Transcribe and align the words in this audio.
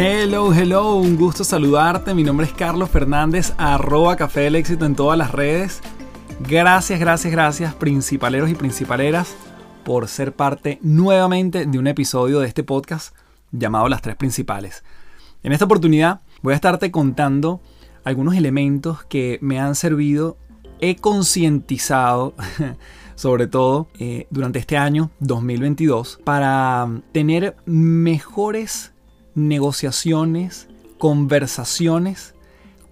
Hello, 0.00 0.54
hello, 0.54 0.94
un 0.94 1.16
gusto 1.16 1.42
saludarte. 1.42 2.14
Mi 2.14 2.22
nombre 2.22 2.46
es 2.46 2.52
Carlos 2.52 2.88
Fernández, 2.88 3.52
arroba 3.58 4.14
Café 4.14 4.42
del 4.42 4.54
Éxito 4.54 4.84
en 4.84 4.94
todas 4.94 5.18
las 5.18 5.32
redes. 5.32 5.80
Gracias, 6.38 7.00
gracias, 7.00 7.32
gracias, 7.32 7.74
principaleros 7.74 8.48
y 8.48 8.54
principaleras, 8.54 9.34
por 9.84 10.06
ser 10.06 10.32
parte 10.32 10.78
nuevamente 10.82 11.66
de 11.66 11.78
un 11.80 11.88
episodio 11.88 12.38
de 12.38 12.46
este 12.46 12.62
podcast 12.62 13.12
llamado 13.50 13.88
Las 13.88 14.00
Tres 14.00 14.14
Principales. 14.14 14.84
En 15.42 15.50
esta 15.50 15.64
oportunidad 15.64 16.20
voy 16.42 16.52
a 16.52 16.54
estarte 16.54 16.92
contando 16.92 17.60
algunos 18.04 18.36
elementos 18.36 19.02
que 19.02 19.40
me 19.42 19.58
han 19.58 19.74
servido, 19.74 20.36
he 20.78 20.94
concientizado, 20.94 22.36
sobre 23.16 23.48
todo 23.48 23.88
eh, 23.98 24.28
durante 24.30 24.60
este 24.60 24.76
año 24.76 25.10
2022, 25.18 26.20
para 26.22 26.88
tener 27.10 27.56
mejores 27.66 28.92
negociaciones, 29.38 30.68
conversaciones 30.98 32.34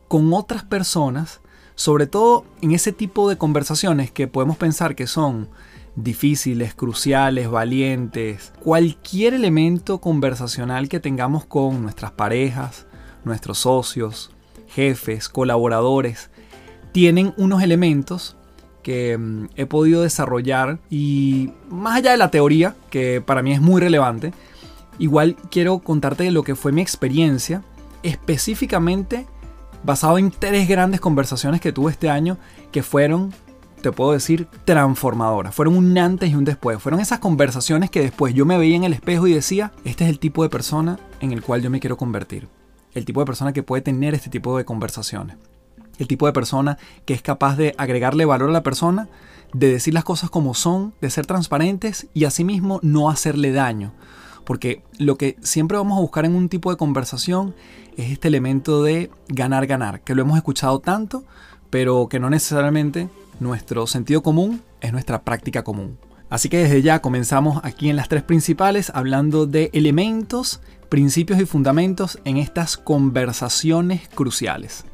con 0.09 0.33
otras 0.33 0.65
personas, 0.65 1.41
sobre 1.75 2.07
todo 2.07 2.45
en 2.63 2.73
ese 2.73 2.93
tipo 2.93 3.29
de 3.29 3.37
conversaciones 3.37 4.11
que 4.11 4.29
podemos 4.29 4.57
pensar 4.57 4.95
que 4.95 5.07
son 5.07 5.49
difíciles, 5.97 6.75
cruciales, 6.75 7.51
valientes, 7.51 8.53
cualquier 8.61 9.35
elemento 9.35 9.99
conversacional 9.99 10.89
que 10.89 11.01
tengamos 11.01 11.45
con 11.45 11.83
nuestras 11.83 12.13
parejas, 12.13 12.87
nuestros 13.25 13.59
socios, 13.59 14.31
jefes, 14.69 15.29
colaboradores, 15.29 16.31
tienen 16.93 17.35
unos 17.37 17.63
elementos 17.63 18.37
que 18.83 19.19
mm, 19.19 19.49
he 19.57 19.67
podido 19.67 20.03
desarrollar 20.03 20.79
y 20.91 21.51
más 21.69 21.97
allá 21.97 22.13
de 22.13 22.19
la 22.19 22.31
teoría, 22.31 22.77
que 22.91 23.21
para 23.21 23.43
mí 23.43 23.53
es 23.53 23.61
muy 23.61 23.81
relevante, 23.81 24.33
Igual 24.99 25.37
quiero 25.51 25.79
contarte 25.81 26.31
lo 26.31 26.43
que 26.43 26.55
fue 26.55 26.73
mi 26.73 26.81
experiencia, 26.81 27.63
específicamente 28.03 29.27
basado 29.85 30.19
en 30.19 30.31
tres 30.31 30.69
grandes 30.69 31.01
conversaciones 31.01 31.61
que 31.61 31.73
tuve 31.73 31.93
este 31.93 32.11
año 32.11 32.39
que 32.73 32.83
fueron, 32.83 33.33
te 33.83 33.93
puedo 33.93 34.13
decir, 34.13 34.49
transformadoras. 34.65 35.55
Fueron 35.55 35.77
un 35.77 35.97
antes 35.97 36.31
y 36.31 36.35
un 36.35 36.45
después. 36.45 36.83
Fueron 36.83 37.01
esas 37.01 37.21
conversaciones 37.21 37.91
que 37.91 38.01
después 38.01 38.35
yo 38.35 38.45
me 38.47 38.59
veía 38.59 38.77
en 38.77 38.85
el 38.85 38.93
espejo 38.93 39.27
y 39.27 39.35
decía, 39.35 39.73
este 39.85 40.05
es 40.05 40.11
el 40.11 40.19
tipo 40.19 40.43
de 40.43 40.49
persona 40.49 40.99
en 41.21 41.33
el 41.33 41.43
cual 41.43 41.63
yo 41.63 41.71
me 41.71 41.81
quiero 41.81 41.97
convertir. 41.97 42.49
El 42.95 43.05
tipo 43.05 43.21
de 43.21 43.27
persona 43.27 43.53
que 43.53 43.63
puede 43.63 43.83
tener 43.83 44.15
este 44.15 44.31
tipo 44.31 44.57
de 44.57 44.65
conversaciones. 44.65 45.37
El 45.99 46.09
tipo 46.09 46.27
de 46.27 46.33
persona 46.33 46.79
que 47.05 47.15
es 47.15 47.23
capaz 47.23 47.57
de 47.57 47.75
agregarle 47.79 48.25
valor 48.25 48.51
a 48.51 48.53
la 48.53 48.63
persona, 48.63 49.09
de 49.53 49.71
decir 49.71 49.95
las 49.95 50.05
cosas 50.05 50.31
como 50.31 50.55
son, 50.55 50.95
de 51.01 51.11
ser 51.11 51.27
transparentes 51.27 52.09
y 52.13 52.25
asimismo 52.25 52.81
no 52.83 53.09
hacerle 53.09 53.53
daño. 53.53 53.93
Porque 54.47 54.83
lo 54.99 55.19
que 55.19 55.37
siempre 55.43 55.77
vamos 55.77 55.99
a 55.99 56.01
buscar 56.01 56.25
en 56.25 56.37
un 56.37 56.49
tipo 56.49 56.71
de 56.71 56.77
conversación 56.77 57.55
es 57.97 58.13
este 58.13 58.29
elemento 58.29 58.83
de 58.85 59.11
ganar, 59.29 59.67
ganar, 59.67 60.01
que 60.03 60.15
lo 60.15 60.23
hemos 60.23 60.37
escuchado 60.37 60.79
tanto, 60.79 61.25
pero 61.69 62.09
que 62.09 62.21
no 62.21 62.31
necesariamente 62.31 63.09
nuestro 63.41 63.89
sentido 63.89 64.23
común 64.23 64.63
es 64.81 64.93
nuestra 64.93 65.23
práctica 65.23 65.65
común. 65.65 65.99
Así 66.31 66.49
que 66.49 66.59
desde 66.59 66.81
ya 66.81 67.01
comenzamos 67.01 67.61
aquí 67.65 67.91
en 67.91 67.97
las 67.97 68.09
tres 68.09 68.23
principales 68.23 68.93
hablando 68.95 69.47
de 69.47 69.69
elementos, 69.73 70.61
principios 70.89 71.41
y 71.41 71.45
fundamentos 71.45 72.21
en 72.25 72.37
estas 72.37 72.77
conversaciones 72.77 74.09
cruciales. 74.15 74.85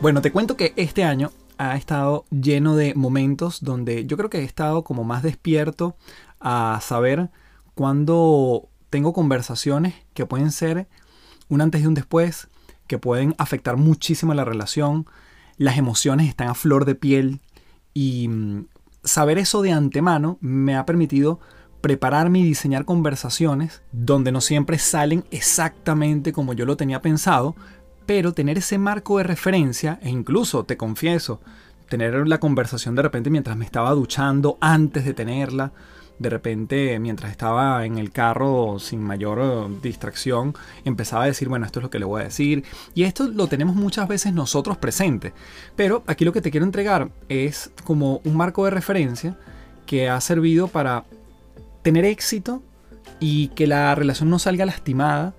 Bueno, 0.00 0.22
te 0.22 0.30
cuento 0.30 0.56
que 0.56 0.72
este 0.76 1.02
año 1.02 1.32
ha 1.60 1.76
estado 1.76 2.24
lleno 2.30 2.74
de 2.74 2.94
momentos 2.94 3.62
donde 3.62 4.06
yo 4.06 4.16
creo 4.16 4.30
que 4.30 4.38
he 4.38 4.44
estado 4.44 4.82
como 4.82 5.04
más 5.04 5.22
despierto 5.22 5.94
a 6.40 6.80
saber 6.82 7.28
cuándo 7.74 8.70
tengo 8.88 9.12
conversaciones 9.12 9.94
que 10.14 10.24
pueden 10.24 10.52
ser 10.52 10.88
un 11.50 11.60
antes 11.60 11.82
y 11.82 11.86
un 11.86 11.92
después, 11.92 12.48
que 12.86 12.96
pueden 12.96 13.34
afectar 13.36 13.76
muchísimo 13.76 14.32
la 14.32 14.46
relación, 14.46 15.06
las 15.58 15.76
emociones 15.76 16.30
están 16.30 16.48
a 16.48 16.54
flor 16.54 16.86
de 16.86 16.94
piel 16.94 17.42
y 17.92 18.28
mm, 18.28 18.64
saber 19.04 19.36
eso 19.36 19.60
de 19.60 19.72
antemano 19.72 20.38
me 20.40 20.76
ha 20.76 20.86
permitido 20.86 21.40
prepararme 21.82 22.38
y 22.38 22.44
diseñar 22.44 22.86
conversaciones 22.86 23.82
donde 23.92 24.32
no 24.32 24.40
siempre 24.40 24.78
salen 24.78 25.24
exactamente 25.30 26.32
como 26.32 26.54
yo 26.54 26.64
lo 26.64 26.78
tenía 26.78 27.02
pensado, 27.02 27.54
pero 28.10 28.32
tener 28.32 28.58
ese 28.58 28.76
marco 28.76 29.18
de 29.18 29.22
referencia, 29.22 30.00
e 30.02 30.08
incluso, 30.08 30.64
te 30.64 30.76
confieso, 30.76 31.40
tener 31.88 32.26
la 32.26 32.40
conversación 32.40 32.96
de 32.96 33.02
repente 33.02 33.30
mientras 33.30 33.56
me 33.56 33.64
estaba 33.64 33.92
duchando, 33.92 34.58
antes 34.60 35.04
de 35.04 35.14
tenerla, 35.14 35.70
de 36.18 36.28
repente 36.28 36.98
mientras 36.98 37.30
estaba 37.30 37.86
en 37.86 37.98
el 37.98 38.10
carro 38.10 38.80
sin 38.80 39.00
mayor 39.00 39.38
eh, 39.40 39.78
distracción, 39.80 40.56
empezaba 40.84 41.22
a 41.22 41.26
decir, 41.26 41.48
bueno, 41.48 41.66
esto 41.66 41.78
es 41.78 41.84
lo 41.84 41.90
que 41.90 42.00
le 42.00 42.04
voy 42.04 42.22
a 42.22 42.24
decir. 42.24 42.64
Y 42.96 43.04
esto 43.04 43.28
lo 43.28 43.46
tenemos 43.46 43.76
muchas 43.76 44.08
veces 44.08 44.32
nosotros 44.32 44.76
presente. 44.76 45.32
Pero 45.76 46.02
aquí 46.08 46.24
lo 46.24 46.32
que 46.32 46.40
te 46.40 46.50
quiero 46.50 46.66
entregar 46.66 47.12
es 47.28 47.70
como 47.84 48.22
un 48.24 48.36
marco 48.36 48.64
de 48.64 48.72
referencia 48.72 49.38
que 49.86 50.08
ha 50.08 50.20
servido 50.20 50.66
para 50.66 51.04
tener 51.82 52.04
éxito 52.04 52.60
y 53.20 53.48
que 53.54 53.68
la 53.68 53.94
relación 53.94 54.30
no 54.30 54.40
salga 54.40 54.66
lastimada 54.66 55.32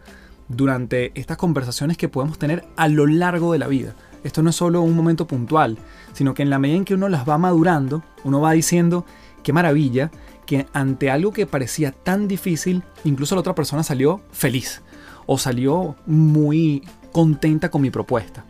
durante 0.55 1.11
estas 1.19 1.37
conversaciones 1.37 1.97
que 1.97 2.09
podemos 2.09 2.37
tener 2.37 2.65
a 2.75 2.87
lo 2.87 3.07
largo 3.07 3.53
de 3.53 3.59
la 3.59 3.67
vida. 3.67 3.95
Esto 4.23 4.43
no 4.43 4.51
es 4.51 4.55
solo 4.55 4.81
un 4.81 4.95
momento 4.95 5.25
puntual, 5.25 5.77
sino 6.13 6.33
que 6.33 6.43
en 6.43 6.49
la 6.49 6.59
medida 6.59 6.77
en 6.77 6.85
que 6.85 6.93
uno 6.93 7.09
las 7.09 7.27
va 7.27 7.37
madurando, 7.37 8.03
uno 8.23 8.41
va 8.41 8.51
diciendo, 8.51 9.05
qué 9.43 9.53
maravilla, 9.53 10.11
que 10.45 10.67
ante 10.73 11.09
algo 11.09 11.31
que 11.31 11.47
parecía 11.47 11.91
tan 11.91 12.27
difícil, 12.27 12.83
incluso 13.03 13.35
la 13.35 13.41
otra 13.41 13.55
persona 13.55 13.83
salió 13.83 14.21
feliz 14.31 14.81
o 15.25 15.37
salió 15.37 15.95
muy 16.05 16.83
contenta 17.11 17.69
con 17.69 17.81
mi 17.81 17.89
propuesta. 17.89 18.45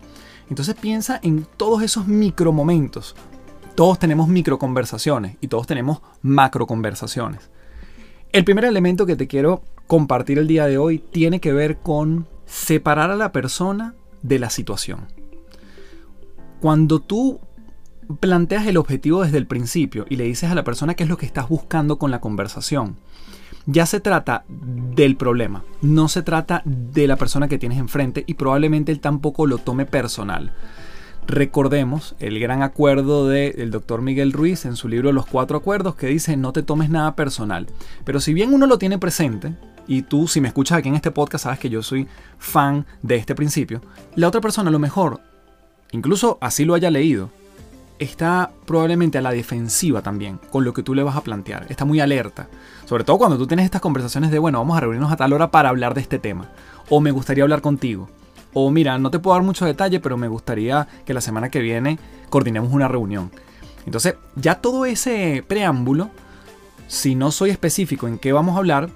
Entonces 0.49 0.75
piensa 0.75 1.19
en 1.23 1.45
todos 1.57 1.81
esos 1.81 2.07
micromomentos. 2.07 3.15
Todos 3.75 3.99
tenemos 3.99 4.27
microconversaciones 4.27 5.37
y 5.39 5.47
todos 5.47 5.65
tenemos 5.65 6.01
macroconversaciones. 6.21 7.49
El 8.33 8.43
primer 8.43 8.65
elemento 8.65 9.05
que 9.05 9.15
te 9.15 9.27
quiero 9.27 9.63
compartir 9.91 10.39
el 10.39 10.47
día 10.47 10.67
de 10.67 10.77
hoy 10.77 10.99
tiene 10.99 11.41
que 11.41 11.51
ver 11.51 11.79
con 11.79 12.25
separar 12.45 13.11
a 13.11 13.17
la 13.17 13.33
persona 13.33 13.93
de 14.21 14.39
la 14.39 14.49
situación. 14.49 15.07
Cuando 16.61 17.01
tú 17.01 17.41
planteas 18.21 18.65
el 18.67 18.77
objetivo 18.77 19.21
desde 19.21 19.37
el 19.37 19.47
principio 19.47 20.05
y 20.07 20.15
le 20.15 20.23
dices 20.23 20.49
a 20.49 20.55
la 20.55 20.63
persona 20.63 20.93
qué 20.93 21.03
es 21.03 21.09
lo 21.09 21.17
que 21.17 21.25
estás 21.25 21.49
buscando 21.49 21.99
con 21.99 22.09
la 22.09 22.21
conversación, 22.21 22.95
ya 23.65 23.85
se 23.85 23.99
trata 23.99 24.45
del 24.47 25.17
problema, 25.17 25.65
no 25.81 26.07
se 26.07 26.21
trata 26.21 26.61
de 26.63 27.05
la 27.05 27.17
persona 27.17 27.49
que 27.49 27.57
tienes 27.57 27.77
enfrente 27.77 28.23
y 28.25 28.35
probablemente 28.35 28.93
él 28.93 29.01
tampoco 29.01 29.45
lo 29.45 29.57
tome 29.57 29.85
personal. 29.85 30.53
Recordemos 31.27 32.15
el 32.19 32.39
gran 32.39 32.63
acuerdo 32.63 33.27
del 33.27 33.71
doctor 33.71 34.01
Miguel 34.01 34.31
Ruiz 34.31 34.63
en 34.63 34.77
su 34.77 34.87
libro 34.87 35.11
Los 35.11 35.25
Cuatro 35.25 35.57
Acuerdos 35.57 35.95
que 35.95 36.07
dice 36.07 36.37
no 36.37 36.53
te 36.53 36.63
tomes 36.63 36.89
nada 36.89 37.17
personal. 37.17 37.67
Pero 38.05 38.21
si 38.21 38.33
bien 38.33 38.53
uno 38.53 38.67
lo 38.67 38.77
tiene 38.77 38.97
presente, 38.97 39.55
y 39.91 40.03
tú 40.03 40.25
si 40.25 40.39
me 40.39 40.47
escuchas 40.47 40.77
aquí 40.77 40.87
en 40.87 40.95
este 40.95 41.11
podcast 41.11 41.43
sabes 41.43 41.59
que 41.59 41.69
yo 41.69 41.83
soy 41.83 42.07
fan 42.39 42.85
de 43.01 43.17
este 43.17 43.35
principio, 43.35 43.81
la 44.15 44.29
otra 44.29 44.39
persona 44.39 44.69
a 44.69 44.71
lo 44.71 44.79
mejor, 44.79 45.19
incluso 45.91 46.37
así 46.39 46.63
lo 46.63 46.75
haya 46.75 46.89
leído, 46.89 47.29
está 47.99 48.51
probablemente 48.65 49.17
a 49.17 49.21
la 49.21 49.31
defensiva 49.31 50.01
también 50.01 50.39
con 50.49 50.63
lo 50.63 50.73
que 50.73 50.81
tú 50.81 50.95
le 50.95 51.03
vas 51.03 51.17
a 51.17 51.23
plantear. 51.23 51.65
Está 51.67 51.83
muy 51.83 51.99
alerta. 51.99 52.47
Sobre 52.85 53.03
todo 53.03 53.17
cuando 53.17 53.37
tú 53.37 53.47
tienes 53.47 53.65
estas 53.65 53.81
conversaciones 53.81 54.31
de, 54.31 54.39
bueno, 54.39 54.59
vamos 54.59 54.77
a 54.77 54.79
reunirnos 54.79 55.11
a 55.11 55.17
tal 55.17 55.33
hora 55.33 55.51
para 55.51 55.67
hablar 55.67 55.93
de 55.93 55.99
este 55.99 56.19
tema. 56.19 56.49
O 56.89 57.01
me 57.01 57.11
gustaría 57.11 57.43
hablar 57.43 57.59
contigo. 57.59 58.09
O 58.53 58.71
mira, 58.71 58.97
no 58.97 59.11
te 59.11 59.19
puedo 59.19 59.35
dar 59.35 59.43
mucho 59.43 59.65
detalle, 59.65 59.99
pero 59.99 60.15
me 60.15 60.29
gustaría 60.29 60.87
que 61.05 61.13
la 61.13 61.19
semana 61.19 61.49
que 61.49 61.59
viene 61.59 61.99
coordinemos 62.29 62.71
una 62.71 62.87
reunión. 62.87 63.29
Entonces, 63.85 64.15
ya 64.37 64.55
todo 64.55 64.85
ese 64.85 65.43
preámbulo, 65.45 66.11
si 66.87 67.13
no 67.13 67.29
soy 67.31 67.49
específico 67.49 68.07
en 68.07 68.19
qué 68.19 68.31
vamos 68.31 68.55
a 68.55 68.59
hablar, 68.59 68.89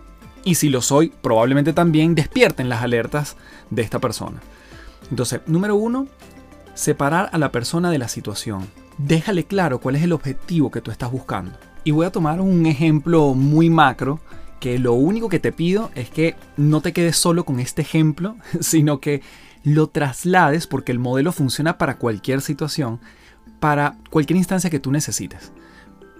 y 0.45 0.55
si 0.55 0.69
lo 0.69 0.81
soy, 0.81 1.11
probablemente 1.21 1.73
también 1.73 2.15
despierten 2.15 2.69
las 2.69 2.83
alertas 2.83 3.35
de 3.69 3.81
esta 3.81 3.99
persona. 3.99 4.41
Entonces, 5.09 5.41
número 5.47 5.75
uno, 5.75 6.07
separar 6.73 7.29
a 7.33 7.37
la 7.37 7.51
persona 7.51 7.91
de 7.91 7.97
la 7.97 8.07
situación 8.07 8.65
déjale 8.97 9.45
claro 9.45 9.79
cuál 9.79 9.95
es 9.95 10.03
el 10.03 10.13
objetivo 10.13 10.71
que 10.71 10.81
tú 10.81 10.91
estás 10.91 11.11
buscando. 11.11 11.57
Y 11.83 11.91
voy 11.91 12.05
a 12.05 12.11
tomar 12.11 12.41
un 12.41 12.65
ejemplo 12.65 13.33
muy 13.33 13.69
macro 13.69 14.19
que 14.59 14.79
lo 14.79 14.93
único 14.93 15.29
que 15.29 15.39
te 15.39 15.51
pido 15.51 15.91
es 15.95 16.09
que 16.09 16.35
no 16.57 16.81
te 16.81 16.93
quedes 16.93 17.17
solo 17.17 17.45
con 17.45 17.59
este 17.59 17.81
ejemplo, 17.81 18.35
sino 18.59 18.99
que 18.99 19.21
lo 19.63 19.87
traslades 19.87 20.67
porque 20.67 20.91
el 20.91 20.99
modelo 20.99 21.31
funciona 21.31 21.77
para 21.77 21.97
cualquier 21.97 22.41
situación, 22.41 22.99
para 23.59 23.97
cualquier 24.09 24.37
instancia 24.37 24.69
que 24.69 24.79
tú 24.79 24.91
necesites, 24.91 25.51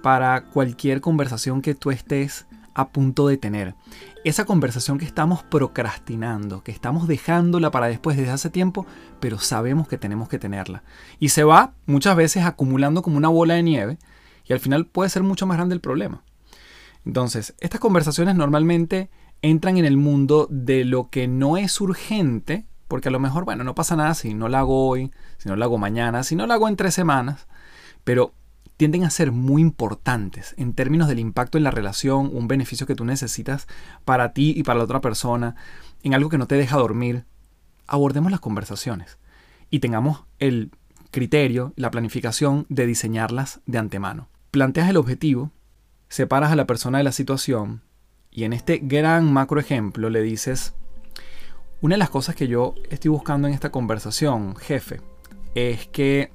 para 0.02 0.46
cualquier 0.46 1.02
conversación 1.02 1.62
que 1.62 1.76
tú 1.76 1.92
estés 1.92 2.46
a 2.76 2.90
punto 2.90 3.28
de 3.28 3.38
tener. 3.38 3.74
Esa 4.24 4.46
conversación 4.46 5.00
que 5.00 5.06
estamos 5.06 5.42
procrastinando, 5.44 6.62
que 6.62 6.72
estamos 6.72 7.08
dejándola 7.08 7.72
para 7.72 7.88
después 7.88 8.18
desde 8.18 8.32
hace 8.32 8.50
tiempo, 8.50 8.86
pero 9.20 9.40
sabemos 9.40 9.88
que 9.88 9.98
tenemos 9.98 10.30
que 10.30 10.38
tenerla. 10.38 10.84
Y 11.20 11.30
se 11.30 11.44
va 11.44 11.74
muchas 11.88 12.16
veces 12.16 12.44
acumulando 12.44 13.02
como 13.02 13.18
una 13.18 13.30
bola 13.30 13.56
de 13.56 13.64
nieve 13.64 13.98
y 14.46 14.54
al 14.54 14.60
final 14.60 14.86
puede 14.86 15.10
ser 15.10 15.24
mucho 15.24 15.48
más 15.48 15.58
grande 15.58 15.74
el 15.74 15.82
problema. 15.82 16.22
Entonces, 17.06 17.56
estas 17.60 17.80
conversaciones 17.80 18.36
normalmente 18.36 19.10
entran 19.42 19.78
en 19.78 19.86
el 19.86 19.98
mundo 19.98 20.48
de 20.50 20.86
lo 20.86 21.10
que 21.10 21.28
no 21.28 21.56
es 21.58 21.80
urgente, 21.80 22.66
porque 22.88 23.10
a 23.10 23.12
lo 23.12 23.20
mejor, 23.20 23.46
bueno, 23.46 23.64
no 23.64 23.76
pasa 23.76 23.96
nada 23.96 24.14
si 24.16 24.34
no 24.34 24.50
la 24.50 24.60
hago 24.60 24.88
hoy, 24.88 25.12
si 25.38 25.48
no 25.48 25.56
la 25.56 25.66
hago 25.66 25.78
mañana, 25.78 26.24
si 26.24 26.36
no 26.36 26.46
la 26.46 26.56
hago 26.56 26.68
en 26.68 26.76
tres 26.76 26.94
semanas, 26.94 27.48
pero 28.04 28.34
tienden 28.78 29.04
a 29.04 29.10
ser 29.10 29.32
muy 29.32 29.62
importantes 29.62 30.54
en 30.58 30.74
términos 30.74 31.08
del 31.08 31.20
impacto 31.20 31.58
en 31.58 31.64
la 31.64 31.72
relación, 31.72 32.30
un 32.34 32.48
beneficio 32.48 32.88
que 32.88 32.96
tú 32.96 33.06
necesitas 33.06 33.68
para 34.04 34.34
ti 34.34 34.54
y 34.56 34.64
para 34.64 34.80
la 34.80 34.86
otra 34.86 35.02
persona, 35.02 35.56
en 36.04 36.14
algo 36.14 36.30
que 36.30 36.38
no 36.38 36.48
te 36.48 36.56
deja 36.56 36.78
dormir, 36.78 37.26
abordemos 37.88 38.32
las 38.32 38.42
conversaciones 38.42 39.18
y 39.70 39.80
tengamos 39.80 40.26
el 40.40 40.72
criterio, 41.12 41.74
la 41.78 41.92
planificación 41.92 42.66
de 42.70 42.86
diseñarlas 42.86 43.62
de 43.66 43.78
antemano. 43.78 44.28
Planteas 44.52 44.90
el 44.90 44.98
objetivo, 44.98 45.52
separas 46.10 46.52
a 46.52 46.56
la 46.56 46.68
persona 46.68 46.98
de 46.98 47.04
la 47.06 47.12
situación 47.12 47.82
y 48.32 48.44
en 48.44 48.54
este 48.54 48.80
gran 48.84 49.32
macro 49.32 49.60
ejemplo 49.60 50.10
le 50.10 50.22
dices, 50.22 50.74
una 51.82 51.96
de 51.96 52.00
las 52.00 52.10
cosas 52.10 52.36
que 52.36 52.48
yo 52.48 52.76
estoy 52.90 53.10
buscando 53.10 53.48
en 53.48 53.54
esta 53.54 53.72
conversación, 53.72 54.56
jefe, 54.58 55.00
es 55.56 55.88
que 55.88 56.32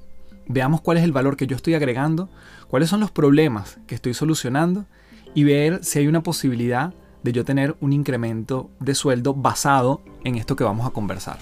veamos 0.52 0.80
cuál 0.80 0.98
es 0.98 1.04
el 1.04 1.12
valor 1.12 1.36
que 1.36 1.46
yo 1.46 1.54
estoy 1.54 1.74
agregando, 1.74 2.28
cuáles 2.68 2.88
son 2.88 3.00
los 3.00 3.12
problemas 3.12 3.78
que 3.86 3.94
estoy 3.94 4.14
solucionando 4.14 4.86
y 5.32 5.44
ver 5.44 5.84
si 5.84 6.00
hay 6.00 6.08
una 6.08 6.22
posibilidad 6.22 6.92
de 7.22 7.32
yo 7.32 7.44
tener 7.44 7.76
un 7.80 7.92
incremento 7.92 8.70
de 8.80 8.94
sueldo 8.94 9.32
basado 9.32 10.02
en 10.24 10.34
esto 10.34 10.56
que 10.56 10.64
vamos 10.64 10.86
a 10.86 10.90
conversar. 10.90 11.38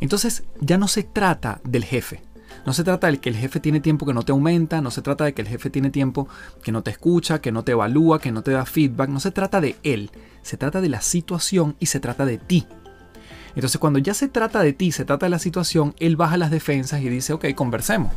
Entonces 0.00 0.44
ya 0.60 0.78
no 0.78 0.86
se 0.86 1.02
trata 1.02 1.60
del 1.64 1.84
jefe, 1.84 2.22
no 2.64 2.72
se 2.72 2.84
trata 2.84 3.10
de 3.10 3.18
que 3.18 3.30
el 3.30 3.36
jefe 3.36 3.58
tiene 3.58 3.80
tiempo 3.80 4.06
que 4.06 4.14
no 4.14 4.22
te 4.22 4.32
aumenta, 4.32 4.80
no 4.80 4.92
se 4.92 5.02
trata 5.02 5.24
de 5.24 5.34
que 5.34 5.42
el 5.42 5.48
jefe 5.48 5.70
tiene 5.70 5.90
tiempo 5.90 6.28
que 6.62 6.70
no 6.70 6.82
te 6.82 6.92
escucha, 6.92 7.40
que 7.40 7.50
no 7.50 7.64
te 7.64 7.72
evalúa, 7.72 8.20
que 8.20 8.30
no 8.30 8.42
te 8.42 8.52
da 8.52 8.64
feedback, 8.64 9.08
no 9.08 9.18
se 9.18 9.32
trata 9.32 9.60
de 9.60 9.76
él, 9.82 10.12
se 10.42 10.56
trata 10.56 10.80
de 10.80 10.88
la 10.88 11.00
situación 11.00 11.74
y 11.80 11.86
se 11.86 12.00
trata 12.00 12.26
de 12.26 12.38
ti. 12.38 12.66
Entonces 13.54 13.78
cuando 13.78 13.98
ya 13.98 14.14
se 14.14 14.28
trata 14.28 14.62
de 14.62 14.72
ti, 14.72 14.92
se 14.92 15.04
trata 15.04 15.26
de 15.26 15.30
la 15.30 15.38
situación, 15.38 15.94
él 15.98 16.16
baja 16.16 16.36
las 16.36 16.50
defensas 16.50 17.00
y 17.00 17.08
dice, 17.08 17.32
ok, 17.32 17.46
conversemos. 17.54 18.12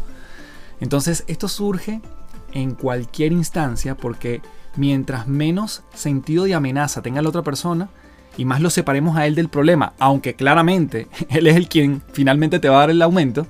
Entonces 0.80 1.24
esto 1.28 1.48
surge 1.48 2.01
en 2.54 2.74
cualquier 2.74 3.31
instancia 3.31 3.95
porque 3.95 4.42
mientras 4.75 5.28
menos 5.28 5.84
sentido 5.94 6.45
de 6.45 6.56
amenaza 6.56 7.01
tenga 7.01 7.22
la 7.22 7.30
otra 7.30 7.44
persona 7.44 7.89
y 8.38 8.45
más 8.45 8.62
lo 8.62 8.69
separemos 8.69 9.18
a 9.18 9.25
él 9.25 9.36
del 9.36 9.50
problema, 9.50 9.94
aunque 10.00 10.36
claramente 10.36 11.07
él 11.30 11.48
es 11.48 11.56
el 11.56 11.68
quien 11.68 12.01
finalmente 12.13 12.60
te 12.60 12.69
va 12.69 12.78
a 12.78 12.80
dar 12.81 12.89
el 12.92 13.01
aumento, 13.01 13.48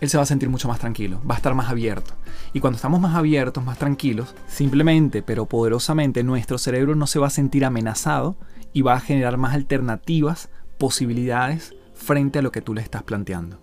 él 0.00 0.08
se 0.08 0.16
va 0.16 0.22
a 0.22 0.26
sentir 0.26 0.48
mucho 0.48 0.68
más 0.68 0.78
tranquilo, 0.78 1.20
va 1.28 1.34
a 1.34 1.38
estar 1.38 1.54
más 1.54 1.68
abierto. 1.68 2.14
Y 2.52 2.60
cuando 2.60 2.76
estamos 2.76 3.00
más 3.00 3.14
abiertos, 3.14 3.64
más 3.64 3.78
tranquilos, 3.78 4.34
simplemente 4.48 5.22
pero 5.22 5.46
poderosamente 5.46 6.22
nuestro 6.22 6.58
cerebro 6.58 6.94
no 6.94 7.06
se 7.06 7.18
va 7.18 7.26
a 7.26 7.30
sentir 7.30 7.64
amenazado 7.64 8.36
y 8.72 8.82
va 8.82 8.94
a 8.94 9.00
generar 9.00 9.36
más 9.36 9.54
alternativas 9.54 10.48
posibilidades 10.80 11.76
frente 11.92 12.38
a 12.38 12.42
lo 12.42 12.50
que 12.50 12.62
tú 12.62 12.72
le 12.74 12.80
estás 12.80 13.02
planteando. 13.02 13.60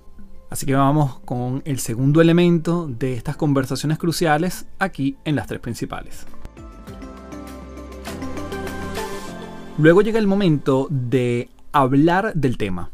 Así 0.52 0.66
que 0.68 0.75
vamos 0.75 1.19
con 1.25 1.64
el 1.66 1.80
segundo 1.80 2.22
elemento 2.22 2.88
de 2.88 3.14
estas 3.14 3.36
conversaciones 3.36 3.98
cruciales 3.98 4.68
aquí 4.78 5.18
en 5.26 5.36
las 5.36 5.47
tres 5.47 5.59
principales. 5.59 6.26
Luego 9.80 10.02
llega 10.02 10.19
el 10.19 10.28
momento 10.28 10.88
de 10.90 11.50
hablar 11.71 12.33
del 12.36 12.57
tema. 12.57 12.92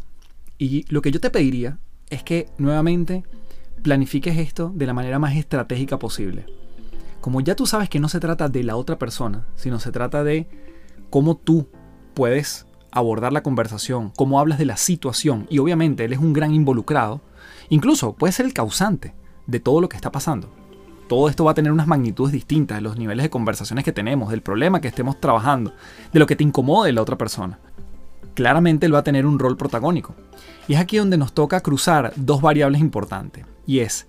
Y 0.58 0.86
lo 0.92 1.02
que 1.02 1.12
yo 1.12 1.20
te 1.20 1.30
pediría 1.30 1.78
es 2.10 2.24
que 2.24 2.48
nuevamente 2.58 3.24
planifiques 3.84 4.38
esto 4.38 4.72
de 4.74 4.86
la 4.86 4.94
manera 4.94 5.20
más 5.20 5.36
estratégica 5.36 6.00
posible. 6.00 6.46
Como 7.20 7.42
ya 7.42 7.56
tú 7.56 7.66
sabes 7.66 7.90
que 7.90 8.00
no 8.00 8.08
se 8.08 8.22
trata 8.22 8.48
de 8.48 8.64
la 8.64 8.78
otra 8.78 8.98
persona, 8.98 9.46
sino 9.56 9.80
se 9.80 9.92
trata 9.92 10.24
de 10.24 10.48
cómo 11.10 11.36
tú 11.36 11.68
puedes 12.14 12.66
abordar 12.94 13.34
la 13.34 13.44
conversación, 13.44 14.12
cómo 14.16 14.40
hablas 14.40 14.60
de 14.60 14.66
la 14.66 14.78
situación, 14.78 15.48
y 15.50 15.58
obviamente 15.58 16.06
él 16.06 16.14
es 16.14 16.20
un 16.20 16.32
gran 16.32 16.54
involucrado, 16.54 17.22
incluso 17.70 18.14
puede 18.14 18.34
ser 18.34 18.46
el 18.46 18.54
causante 18.54 19.16
de 19.48 19.60
todo 19.60 19.82
lo 19.82 19.90
que 19.90 19.96
está 19.96 20.12
pasando. 20.12 20.50
Todo 21.10 21.28
esto 21.28 21.44
va 21.44 21.52
a 21.52 21.56
tener 21.56 21.72
unas 21.72 21.88
magnitudes 21.88 22.32
distintas 22.32 22.78
de 22.78 22.82
los 22.82 22.98
niveles 22.98 23.24
de 23.24 23.30
conversaciones 23.30 23.84
que 23.84 23.92
tenemos, 23.92 24.30
del 24.30 24.42
problema 24.42 24.80
que 24.80 24.88
estemos 24.88 25.20
trabajando, 25.20 25.74
de 26.14 26.20
lo 26.20 26.28
que 26.28 26.36
te 26.36 26.44
incomode 26.44 26.88
de 26.88 26.94
la 26.94 27.02
otra 27.02 27.18
persona. 27.18 27.60
Claramente 28.36 28.86
él 28.86 28.94
va 28.94 29.00
a 29.00 29.04
tener 29.04 29.26
un 29.26 29.40
rol 29.40 29.58
protagónico. 29.58 30.16
Y 30.68 30.76
es 30.76 30.80
aquí 30.80 30.98
donde 30.98 31.18
nos 31.18 31.34
toca 31.34 31.62
cruzar 31.62 32.14
dos 32.16 32.42
variables 32.42 32.80
importantes, 32.80 33.46
y 33.66 33.80
es 33.80 34.08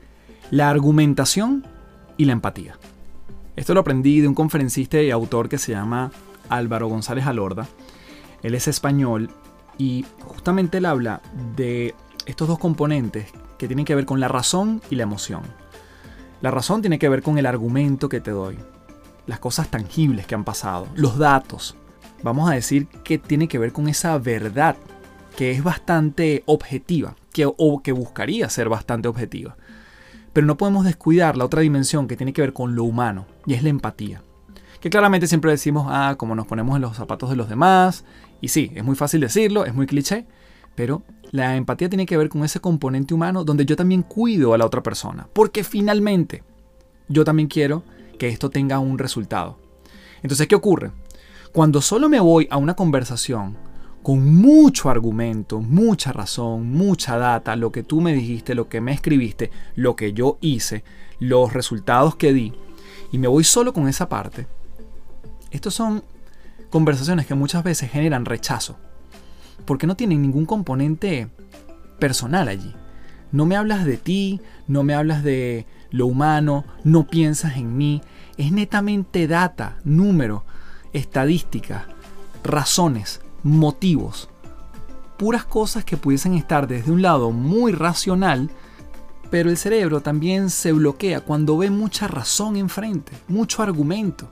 la 0.51 0.69
argumentación 0.69 1.67
y 2.19 2.27
la 2.27 2.33
empatía. 2.33 2.79
Esto 3.57 3.73
lo 3.73 3.81
aprendí 3.81 4.21
de 4.21 4.29
un 4.29 4.35
conferencista 4.35 5.01
y 5.01 5.11
autor 5.11 5.49
que 5.49 5.59
se 5.59 5.73
llama 5.73 6.11
Álvaro 6.49 6.89
González 6.89 7.27
Alorda, 7.27 7.67
él 8.45 8.55
es 8.55 8.69
español 8.69 9.31
y 9.79 10.05
justamente 10.21 10.79
él 10.79 10.87
habla 10.87 11.21
de 11.57 11.95
estos 12.27 12.47
dos 12.47 12.59
componentes 12.59 13.33
que 13.59 13.67
tienen 13.67 13.87
que 13.87 13.95
ver 13.95 14.05
con 14.05 14.21
la 14.21 14.29
razón 14.29 14.83
y 14.91 14.95
la 14.95 15.03
emoción. 15.03 15.43
La 16.43 16.51
razón 16.51 16.83
tiene 16.83 16.99
que 16.99 17.09
ver 17.09 17.23
con 17.23 17.39
el 17.39 17.47
argumento 17.47 18.09
que 18.09 18.21
te 18.21 18.31
doy, 18.31 18.59
las 19.27 19.39
cosas 19.39 19.69
tangibles 19.69 20.27
que 20.27 20.35
han 20.35 20.45
pasado, 20.45 20.87
los 20.95 21.19
datos. 21.19 21.75
Vamos 22.23 22.51
a 22.51 22.55
decir 22.55 22.87
que 23.03 23.17
tiene 23.17 23.49
que 23.49 23.59
ver 23.59 23.73
con 23.73 23.89
esa 23.89 24.19
verdad 24.19 24.77
que 25.37 25.51
es 25.51 25.65
bastante 25.65 26.43
objetiva, 26.45 27.17
que, 27.33 27.47
o 27.47 27.83
que 27.83 27.93
buscaría 27.93 28.51
ser 28.51 28.69
bastante 28.69 29.09
objetiva. 29.09 29.57
Pero 30.35 30.47
no 30.47 30.59
podemos 30.59 30.85
descuidar 30.85 31.39
la 31.39 31.47
otra 31.47 31.63
dimensión 31.63 32.09
que 32.09 32.17
tiene 32.17 32.35
que 32.35 32.43
ver 32.43 32.53
con 32.53 32.75
lo 32.75 32.85
humano, 32.85 33.25
y 33.47 33.55
es 33.55 33.63
la 33.63 33.71
empatía. 33.71 34.23
Que 34.85 34.91
claramente 34.91 35.27
siempre 35.27 35.51
decimos, 35.51 35.87
ah, 35.89 36.15
como 36.19 36.35
nos 36.35 36.47
ponemos 36.47 36.77
en 36.77 36.83
los 36.83 36.95
zapatos 36.95 37.31
de 37.31 37.37
los 37.37 37.49
demás, 37.49 38.05
y 38.43 38.49
sí, 38.49 38.71
es 38.75 38.85
muy 38.85 38.95
fácil 38.95 39.23
decirlo, 39.23 39.65
es 39.65 39.73
muy 39.73 39.87
cliché, 39.87 40.27
Pero 40.75 41.03
la 41.31 41.57
empatía 41.57 41.89
tiene 41.89 42.05
que 42.05 42.19
ver 42.19 42.29
con 42.29 42.45
ese 42.45 42.61
componente 42.61 43.15
humano 43.15 43.45
donde 43.45 43.65
yo 43.65 43.77
también 43.77 44.03
cuido 44.03 44.53
a 44.53 44.59
la 44.59 44.67
otra 44.67 44.83
persona. 44.83 45.27
Porque 45.33 45.65
finalmente 45.65 46.43
yo 47.09 47.25
también 47.25 47.49
quiero 47.49 47.83
que 48.19 48.29
esto 48.29 48.51
tenga 48.51 48.79
un 48.79 48.99
resultado. 48.99 49.59
Entonces, 50.23 50.47
¿qué 50.49 50.55
ocurre? 50.55 50.91
Cuando 51.55 51.81
solo 51.81 52.11
me 52.11 52.21
voy 52.21 52.47
a 52.51 52.59
una 52.59 52.77
conversación 52.77 53.57
con 54.03 54.35
mucho 54.35 54.91
argumento, 54.91 55.63
mucha 55.63 56.13
razón, 56.13 56.71
mucha 56.71 57.17
data, 57.17 57.57
lo 57.57 57.73
que 57.73 57.85
tú 57.85 58.03
me 58.03 58.13
dijiste, 58.13 58.55
lo 58.55 58.69
que 58.69 58.83
me 58.83 58.93
escribiste, 58.93 59.51
lo 59.77 59.97
que 59.97 60.13
yo 60.13 60.37
hice, 60.43 60.85
los 61.21 61.55
resultados 61.55 62.17
que 62.17 62.35
di, 62.35 62.53
y 63.13 63.17
me 63.17 63.29
voy 63.29 63.45
solo 63.45 63.73
con 63.73 63.89
esa 63.89 64.11
parte, 64.11 64.47
estos 65.55 65.73
son 65.73 66.03
conversaciones 66.69 67.27
que 67.27 67.37
muchas 67.37 67.63
veces 67.63 67.89
generan 67.89 68.25
rechazo, 68.25 68.77
porque 69.65 69.87
no 69.87 69.95
tienen 69.95 70.21
ningún 70.21 70.47
componente 70.47 71.29
personal 72.01 72.49
allí. 72.49 72.75
No 73.31 73.47
me 73.47 73.57
hablas 73.57 73.85
de 73.85 73.97
ti, 73.97 74.41
no 74.67 74.83
me 74.83 74.95
hablas 74.95 75.23
de 75.23 75.67
lo 75.93 76.07
humano, 76.07 76.65
no 76.83 77.07
piensas 77.07 77.57
en 77.57 77.77
mí, 77.77 78.03
es 78.37 78.51
netamente 78.51 79.29
data, 79.29 79.79
número, 79.85 80.45
estadística, 80.93 81.87
razones, 82.43 83.21
motivos, 83.45 84.29
puras 85.17 85.45
cosas 85.45 85.85
que 85.85 85.97
pudiesen 85.97 86.35
estar 86.35 86.67
desde 86.67 86.91
un 86.91 87.01
lado 87.01 87.31
muy 87.31 87.71
racional, 87.71 88.51
pero 89.31 89.51
el 89.51 89.57
cerebro 89.57 90.01
también 90.01 90.51
se 90.51 90.73
bloquea 90.73 91.21
cuando 91.21 91.57
ve 91.57 91.71
mucha 91.71 92.09
razón 92.09 92.57
enfrente, 92.57 93.13
mucho 93.29 93.63
argumento, 93.63 94.29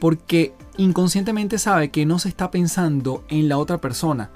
porque 0.00 0.54
inconscientemente 0.78 1.58
sabe 1.58 1.90
que 1.90 2.06
no 2.06 2.18
se 2.18 2.28
está 2.28 2.50
pensando 2.50 3.22
en 3.28 3.48
la 3.48 3.58
otra 3.58 3.78
persona, 3.78 4.30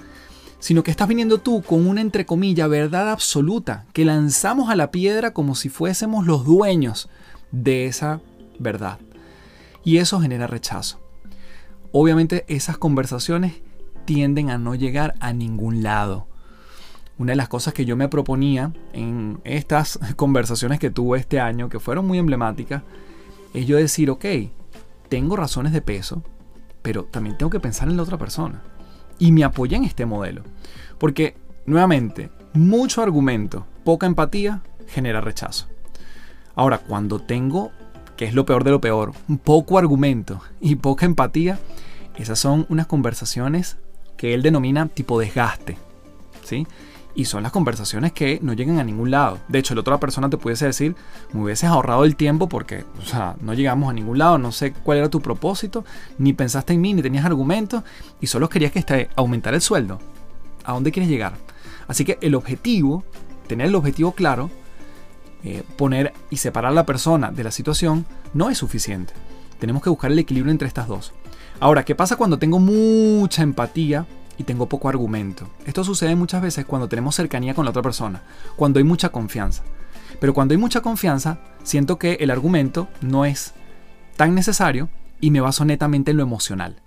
sino 0.59 0.83
que 0.83 0.91
estás 0.91 1.07
viniendo 1.07 1.39
tú 1.39 1.61
con 1.61 1.87
una 1.87 2.01
entre 2.01 2.25
comillas 2.25 2.69
verdad 2.69 3.11
absoluta 3.11 3.85
que 3.91 4.05
lanzamos 4.05 4.69
a 4.69 4.75
la 4.75 4.91
piedra 4.91 5.33
como 5.33 5.55
si 5.55 5.69
fuésemos 5.69 6.25
los 6.25 6.45
dueños 6.45 7.09
de 7.51 7.87
esa 7.87 8.21
verdad. 8.59 8.99
Y 9.83 9.97
eso 9.97 10.19
genera 10.19 10.47
rechazo. 10.47 10.99
Obviamente 11.91 12.45
esas 12.47 12.77
conversaciones 12.77 13.61
tienden 14.05 14.49
a 14.49 14.57
no 14.57 14.75
llegar 14.75 15.15
a 15.19 15.33
ningún 15.33 15.83
lado. 15.83 16.27
Una 17.17 17.31
de 17.31 17.37
las 17.37 17.47
cosas 17.47 17.73
que 17.73 17.85
yo 17.85 17.95
me 17.95 18.09
proponía 18.09 18.73
en 18.93 19.39
estas 19.43 19.99
conversaciones 20.15 20.79
que 20.79 20.89
tuve 20.89 21.19
este 21.19 21.39
año, 21.39 21.69
que 21.69 21.79
fueron 21.79 22.05
muy 22.05 22.17
emblemáticas, 22.17 22.83
es 23.53 23.65
yo 23.65 23.77
decir, 23.77 24.09
ok, 24.09 24.25
tengo 25.09 25.35
razones 25.35 25.73
de 25.73 25.81
peso, 25.81 26.23
pero 26.81 27.05
también 27.05 27.37
tengo 27.37 27.49
que 27.49 27.59
pensar 27.59 27.89
en 27.89 27.97
la 27.97 28.03
otra 28.03 28.17
persona. 28.17 28.61
Y 29.17 29.31
me 29.31 29.43
apoyé 29.43 29.77
en 29.77 29.85
este 29.85 30.05
modelo. 30.05 30.43
Porque, 30.97 31.35
nuevamente, 31.65 32.29
mucho 32.53 33.01
argumento, 33.01 33.65
poca 33.83 34.05
empatía, 34.05 34.61
genera 34.87 35.21
rechazo. 35.21 35.67
Ahora, 36.55 36.79
cuando 36.79 37.19
tengo, 37.19 37.71
que 38.17 38.25
es 38.25 38.33
lo 38.33 38.45
peor 38.45 38.63
de 38.63 38.71
lo 38.71 38.81
peor, 38.81 39.13
poco 39.43 39.77
argumento 39.77 40.41
y 40.61 40.75
poca 40.75 41.05
empatía, 41.05 41.59
esas 42.17 42.39
son 42.39 42.65
unas 42.69 42.87
conversaciones 42.87 43.77
que 44.17 44.33
él 44.33 44.41
denomina 44.41 44.87
tipo 44.87 45.19
desgaste. 45.19 45.77
¿Sí? 46.43 46.67
Y 47.15 47.25
son 47.25 47.43
las 47.43 47.53
conversaciones 47.53 48.11
que 48.11 48.39
no 48.41 48.53
llegan 48.53 48.77
a 48.77 48.83
ningún 48.83 49.09
lado. 49.09 49.39
De 49.47 49.59
hecho, 49.59 49.73
la 49.73 49.81
otra 49.81 49.99
persona 49.99 50.29
te 50.29 50.37
pudiese 50.37 50.65
decir, 50.65 50.95
me 51.31 51.43
hubieses 51.43 51.69
ahorrado 51.69 52.03
el 52.03 52.17
tiempo 52.17 52.49
porque, 52.49 52.83
o 52.99 53.05
sea, 53.05 53.37
no 53.39 53.53
llegamos 53.53 53.89
a 53.89 53.93
ningún 53.93 54.17
lado, 54.17 54.37
no 54.37 54.51
sé 54.51 54.73
cuál 54.73 54.97
era 54.97 55.09
tu 55.09 55.21
propósito, 55.21 55.85
ni 56.17 56.33
pensaste 56.33 56.73
en 56.73 56.81
mí, 56.81 56.93
ni 56.93 57.01
tenías 57.01 57.25
argumentos, 57.25 57.83
y 58.19 58.27
solo 58.27 58.49
querías 58.49 58.73
que 58.73 58.79
este, 58.79 59.09
aumentar 59.15 59.53
el 59.53 59.61
sueldo. 59.61 59.99
¿A 60.65 60.73
dónde 60.73 60.91
quieres 60.91 61.09
llegar? 61.09 61.33
Así 61.87 62.03
que 62.03 62.17
el 62.21 62.35
objetivo, 62.35 63.05
tener 63.47 63.67
el 63.67 63.75
objetivo 63.75 64.11
claro, 64.11 64.49
eh, 65.43 65.63
poner 65.77 66.11
y 66.29 66.37
separar 66.37 66.71
a 66.71 66.75
la 66.75 66.85
persona 66.85 67.31
de 67.31 67.43
la 67.43 67.51
situación, 67.51 68.05
no 68.33 68.49
es 68.49 68.57
suficiente. 68.57 69.13
Tenemos 69.59 69.81
que 69.83 69.89
buscar 69.89 70.11
el 70.11 70.19
equilibrio 70.19 70.51
entre 70.51 70.67
estas 70.67 70.87
dos. 70.87 71.13
Ahora, 71.59 71.85
¿qué 71.85 71.95
pasa 71.95 72.17
cuando 72.17 72.39
tengo 72.39 72.59
mucha 72.59 73.43
empatía 73.43 74.05
y 74.37 74.43
tengo 74.43 74.67
poco 74.67 74.89
argumento? 74.89 75.49
Esto 75.65 75.83
sucede 75.83 76.15
muchas 76.15 76.41
veces 76.41 76.65
cuando 76.65 76.89
tenemos 76.89 77.15
cercanía 77.15 77.53
con 77.53 77.65
la 77.65 77.71
otra 77.71 77.81
persona, 77.81 78.23
cuando 78.55 78.79
hay 78.79 78.83
mucha 78.83 79.09
confianza. 79.09 79.63
Pero 80.19 80.33
cuando 80.33 80.53
hay 80.53 80.57
mucha 80.57 80.81
confianza, 80.81 81.39
siento 81.63 81.97
que 81.99 82.13
el 82.21 82.31
argumento 82.31 82.87
no 83.01 83.25
es 83.25 83.53
tan 84.15 84.35
necesario 84.35 84.89
y 85.19 85.31
me 85.31 85.41
baso 85.41 85.65
netamente 85.65 86.11
en 86.11 86.17
lo 86.17 86.23
emocional. 86.23 86.81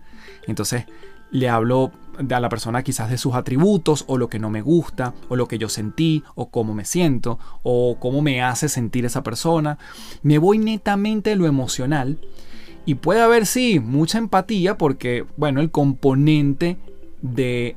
Entonces, 0.46 0.86
le 1.30 1.48
hablo 1.48 1.92
a 2.30 2.40
la 2.40 2.48
persona 2.48 2.82
quizás 2.82 3.10
de 3.10 3.18
sus 3.18 3.34
atributos 3.34 4.04
o 4.08 4.18
lo 4.18 4.28
que 4.28 4.38
no 4.38 4.50
me 4.50 4.62
gusta 4.62 5.14
o 5.28 5.36
lo 5.36 5.46
que 5.46 5.58
yo 5.58 5.68
sentí 5.68 6.24
o 6.34 6.50
cómo 6.50 6.74
me 6.74 6.84
siento 6.84 7.38
o 7.62 7.98
cómo 8.00 8.22
me 8.22 8.42
hace 8.42 8.68
sentir 8.68 9.04
esa 9.04 9.22
persona. 9.22 9.78
Me 10.22 10.38
voy 10.38 10.58
netamente 10.58 11.32
en 11.32 11.38
lo 11.38 11.46
emocional 11.46 12.18
y 12.86 12.94
puede 12.94 13.20
haber, 13.20 13.46
sí, 13.46 13.80
mucha 13.80 14.18
empatía 14.18 14.78
porque, 14.78 15.26
bueno, 15.36 15.60
el 15.60 15.70
componente 15.70 16.78
de 17.22 17.76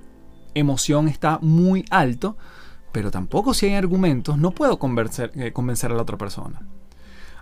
emoción 0.54 1.08
está 1.08 1.40
muy 1.42 1.86
alto, 1.90 2.38
pero 2.92 3.12
tampoco 3.12 3.54
si 3.54 3.68
hay 3.68 3.76
argumentos 3.76 4.38
no 4.38 4.52
puedo 4.52 4.80
convencer, 4.80 5.32
eh, 5.36 5.52
convencer 5.52 5.92
a 5.92 5.96
la 5.96 6.02
otra 6.02 6.18
persona. 6.18 6.62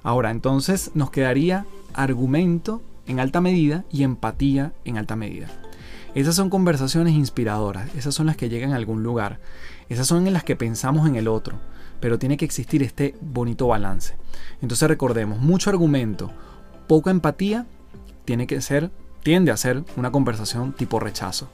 Ahora, 0.04 0.32
entonces 0.32 0.92
nos 0.94 1.12
quedaría 1.12 1.66
argumento 1.94 2.82
en 3.08 3.20
alta 3.20 3.42
medida 3.42 3.84
y 3.92 4.04
empatía 4.04 4.74
en 4.86 4.98
alta 4.98 5.16
medida. 5.16 5.48
Esas 6.16 6.36
son 6.36 6.50
conversaciones 6.50 7.14
inspiradoras, 7.14 7.94
esas 7.96 8.16
son 8.16 8.28
las 8.28 8.38
que 8.38 8.50
llegan 8.50 8.74
a 8.74 8.78
algún 8.78 9.04
lugar, 9.04 9.40
esas 9.90 10.08
son 10.08 10.26
en 10.26 10.34
las 10.34 10.44
que 10.44 10.56
pensamos 10.56 11.08
en 11.08 11.16
el 11.16 11.28
otro, 11.28 11.58
pero 12.00 12.18
tiene 12.18 12.38
que 12.38 12.46
existir 12.46 12.82
este 12.82 13.16
bonito 13.22 13.68
balance. 13.68 14.16
Entonces 14.62 14.88
recordemos, 14.88 15.40
mucho 15.40 15.70
argumento, 15.70 16.32
poca 16.88 17.12
empatía 17.12 17.68
tiene 18.26 18.48
que 18.48 18.62
ser, 18.62 18.92
tiende 19.22 19.52
a 19.52 19.58
ser 19.58 19.84
una 19.98 20.12
conversación 20.12 20.74
tipo 20.74 21.00
rechazo. 21.00 21.50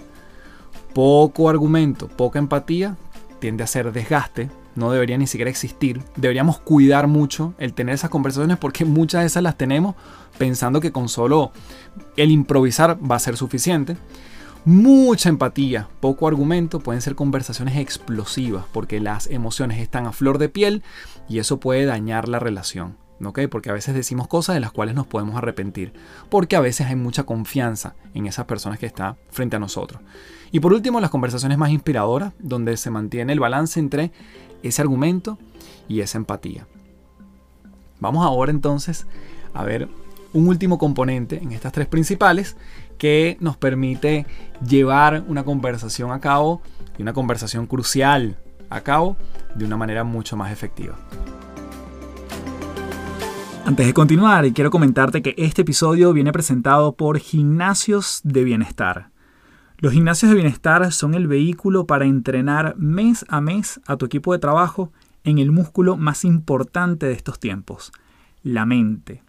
Poco 0.94 1.50
argumento, 1.50 2.08
poca 2.08 2.40
empatía 2.40 2.96
tiende 3.40 3.64
a 3.64 3.68
ser 3.68 3.92
desgaste, 3.92 4.50
no 4.76 4.92
debería 4.92 5.18
ni 5.18 5.28
siquiera 5.28 5.50
existir. 5.50 6.02
Deberíamos 6.16 6.60
cuidar 6.60 7.08
mucho 7.08 7.54
el 7.58 7.74
tener 7.74 7.96
esas 7.96 8.10
conversaciones 8.10 8.58
porque 8.58 8.86
muchas 8.86 9.22
de 9.22 9.28
esas 9.28 9.44
las 9.44 9.58
tenemos 9.58 9.96
pensando 10.38 10.82
que 10.82 10.92
con 10.92 11.10
solo 11.10 11.52
el 12.18 12.32
improvisar 12.32 12.98
va 13.10 13.16
a 13.16 13.20
ser 13.20 13.38
suficiente. 13.38 13.98
Mucha 14.66 15.30
empatía, 15.30 15.88
poco 16.00 16.28
argumento, 16.28 16.80
pueden 16.80 17.02
ser 17.02 17.16
conversaciones 17.16 17.78
explosivas 17.78 18.66
porque 18.74 19.00
las 19.00 19.28
emociones 19.28 19.80
están 19.80 20.08
a 20.08 20.12
flor 20.12 20.40
de 20.40 20.50
piel 20.50 20.82
y 21.30 21.40
eso 21.40 21.60
puede 21.60 21.86
dañar 21.86 22.28
la 22.28 22.40
relación. 22.40 22.98
Porque 23.50 23.70
a 23.70 23.74
veces 23.74 23.96
decimos 23.96 24.28
cosas 24.28 24.56
de 24.56 24.60
las 24.60 24.72
cuales 24.72 24.96
nos 24.96 25.08
podemos 25.08 25.36
arrepentir, 25.36 25.94
porque 26.30 26.56
a 26.56 26.60
veces 26.60 26.88
hay 26.88 26.96
mucha 26.96 27.24
confianza 27.24 27.96
en 28.14 28.28
esas 28.28 28.46
personas 28.46 28.80
que 28.80 28.86
están 28.86 29.16
frente 29.30 29.56
a 29.56 29.60
nosotros. 29.60 30.02
Y 30.52 30.60
por 30.60 30.74
último, 30.74 31.00
las 31.00 31.10
conversaciones 31.10 31.58
más 31.58 31.72
inspiradoras, 31.72 32.34
donde 32.40 32.78
se 32.78 32.92
mantiene 32.92 33.34
el 33.34 33.40
balance 33.40 33.80
entre 33.80 34.12
ese 34.64 34.82
argumento 34.82 35.38
y 35.88 36.02
esa 36.02 36.18
empatía. 36.18 36.68
Vamos 38.00 38.26
ahora 38.26 38.52
entonces 38.52 39.08
a 39.54 39.64
ver 39.64 39.88
un 40.34 40.48
último 40.48 40.78
componente 40.78 41.42
en 41.42 41.54
estas 41.54 41.72
tres 41.72 41.88
principales 41.88 42.58
que 42.98 43.38
nos 43.40 43.56
permite 43.56 44.26
llevar 44.68 45.24
una 45.28 45.44
conversación 45.44 46.12
a 46.12 46.20
cabo 46.20 46.62
y 46.98 47.02
una 47.02 47.14
conversación 47.14 47.68
crucial 47.68 48.38
a 48.70 48.82
cabo 48.82 49.16
de 49.56 49.66
una 49.66 49.78
manera 49.78 50.04
mucho 50.04 50.36
más 50.36 50.52
efectiva. 50.52 50.98
Antes 53.66 53.88
de 53.88 53.96
continuar, 53.96 54.54
quiero 54.54 54.70
comentarte 54.70 55.24
que 55.24 55.34
este 55.40 55.64
episodio 55.64 56.14
viene 56.14 56.32
presentado 56.32 56.96
por 56.96 57.18
Gimnasios 57.18 58.22
de 58.24 58.44
Bienestar. 58.44 59.10
Los 59.80 59.92
gimnasios 59.92 60.30
de 60.30 60.36
bienestar 60.36 60.92
son 60.92 61.16
el 61.16 61.26
vehículo 61.26 61.88
para 61.88 62.06
entrenar 62.06 62.76
mes 62.78 63.26
a 63.28 63.42
mes 63.42 63.82
a 63.88 63.98
tu 63.98 64.06
equipo 64.06 64.34
de 64.34 64.40
trabajo 64.40 64.92
en 65.24 65.40
el 65.40 65.52
músculo 65.52 65.98
más 65.98 66.26
importante 66.26 67.08
de 67.08 67.14
estos 67.14 67.40
tiempos, 67.40 67.92
la 68.44 68.68
mente. 68.68 69.24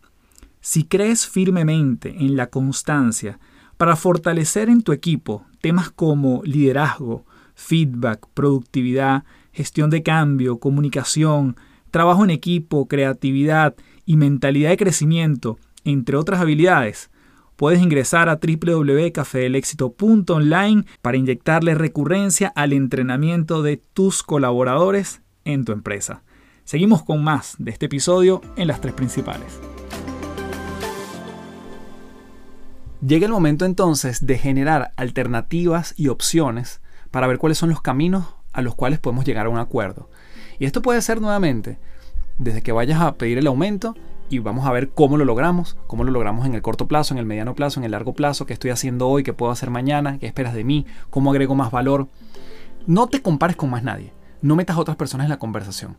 Si 0.61 0.85
crees 0.85 1.27
firmemente 1.27 2.15
en 2.19 2.37
la 2.37 2.49
constancia 2.49 3.39
para 3.79 3.97
fortalecer 3.97 4.69
en 4.69 4.83
tu 4.83 4.93
equipo 4.93 5.47
temas 5.63 5.91
como 5.91 6.43
liderazgo, 6.45 7.25
feedback, 7.55 8.27
productividad, 8.35 9.25
gestión 9.51 9.89
de 9.89 10.03
cambio, 10.03 10.59
comunicación, 10.59 11.57
trabajo 11.91 12.23
en 12.23 12.29
equipo, 12.29 12.87
creatividad 12.87 13.75
y 14.07 14.17
mentalidad 14.17 14.71
de 14.71 14.79
crecimiento, 14.79 15.59
entre 15.85 16.17
otras 16.17 16.41
habilidades, 16.41 17.11
puedes 17.57 17.83
ingresar 17.83 18.29
a 18.29 18.39
www.cafedelexito.online 18.41 20.85
para 21.03 21.17
inyectarle 21.17 21.75
recurrencia 21.75 22.53
al 22.55 22.73
entrenamiento 22.73 23.63
de 23.63 23.77
tus 23.77 24.23
colaboradores 24.23 25.23
en 25.45 25.65
tu 25.65 25.73
empresa. 25.73 26.23
Seguimos 26.65 27.03
con 27.03 27.23
más 27.23 27.57
de 27.59 27.73
este 27.73 27.87
episodio 27.87 28.41
en 28.57 28.69
las 28.69 28.81
tres 28.81 28.95
principales. 28.95 29.61
Llega 33.07 33.27
el 33.27 33.33
momento 33.33 33.65
entonces 33.65 34.25
de 34.25 34.39
generar 34.39 34.93
alternativas 34.97 35.95
y 35.97 36.09
opciones 36.09 36.81
para 37.11 37.27
ver 37.27 37.39
cuáles 37.39 37.59
son 37.59 37.71
los 37.71 37.83
caminos 37.83 38.27
a 38.53 38.63
los 38.63 38.75
cuales 38.75 38.99
podemos 38.99 39.25
llegar 39.25 39.47
a 39.47 39.51
un 39.51 39.59
acuerdo. 39.59 40.11
Y 40.59 40.65
esto 40.65 40.83
puede 40.83 41.03
ser 41.03 41.21
nuevamente 41.21 41.79
desde 42.39 42.63
que 42.63 42.73
vayas 42.73 43.01
a 43.01 43.15
pedir 43.15 43.39
el 43.39 43.47
aumento 43.47 43.95
y 44.29 44.39
vamos 44.41 44.67
a 44.67 44.73
ver 44.73 44.91
cómo 44.91 45.17
lo 45.17 45.25
logramos, 45.25 45.77
cómo 45.87 46.05
lo 46.05 46.11
logramos 46.11 46.47
en 46.47 46.55
el 46.55 46.63
corto 46.63 46.89
plazo, 46.89 47.15
en 47.15 47.19
el 47.19 47.27
mediano 47.27 47.55
plazo, 47.55 47.81
en 47.81 47.85
el 47.85 47.93
largo 47.93 48.13
plazo, 48.15 48.47
qué 48.47 48.53
estoy 48.53 48.71
haciendo 48.71 49.09
hoy, 49.09 49.23
qué 49.23 49.33
puedo 49.33 49.53
hacer 49.53 49.71
mañana, 49.71 50.19
qué 50.19 50.27
esperas 50.27 50.55
de 50.55 50.65
mí, 50.65 50.87
cómo 51.11 51.31
agrego 51.31 51.55
más 51.55 51.71
valor. 51.71 52.09
No 52.87 53.07
te 53.07 53.23
compares 53.23 53.57
con 53.57 53.71
más 53.71 53.83
nadie, 53.83 54.13
no 54.43 54.57
metas 54.57 54.77
a 54.77 54.81
otras 54.81 54.97
personas 54.97 55.27
en 55.27 55.31
la 55.31 55.39
conversación. 55.39 55.97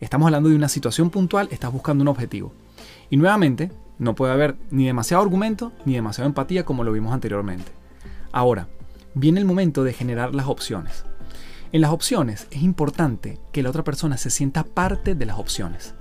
Estamos 0.00 0.26
hablando 0.26 0.48
de 0.48 0.56
una 0.56 0.68
situación 0.68 1.10
puntual, 1.10 1.48
estás 1.50 1.72
buscando 1.72 2.02
un 2.02 2.08
objetivo. 2.08 2.52
Y 3.10 3.16
nuevamente, 3.16 3.70
no 3.98 4.14
puede 4.14 4.32
haber 4.32 4.56
ni 4.70 4.86
demasiado 4.86 5.22
argumento 5.22 5.72
ni 5.84 5.94
demasiada 5.94 6.26
empatía 6.26 6.64
como 6.64 6.84
lo 6.84 6.92
vimos 6.92 7.12
anteriormente. 7.12 7.70
Ahora, 8.32 8.68
viene 9.14 9.40
el 9.40 9.46
momento 9.46 9.84
de 9.84 9.92
generar 9.92 10.34
las 10.34 10.46
opciones. 10.46 11.04
En 11.72 11.82
las 11.82 11.92
opciones 11.92 12.48
es 12.50 12.62
importante 12.62 13.38
que 13.52 13.62
la 13.62 13.70
otra 13.70 13.84
persona 13.84 14.16
se 14.16 14.30
sienta 14.30 14.64
parte 14.64 15.14
de 15.14 15.24
las 15.24 15.38
opciones. 15.38 15.94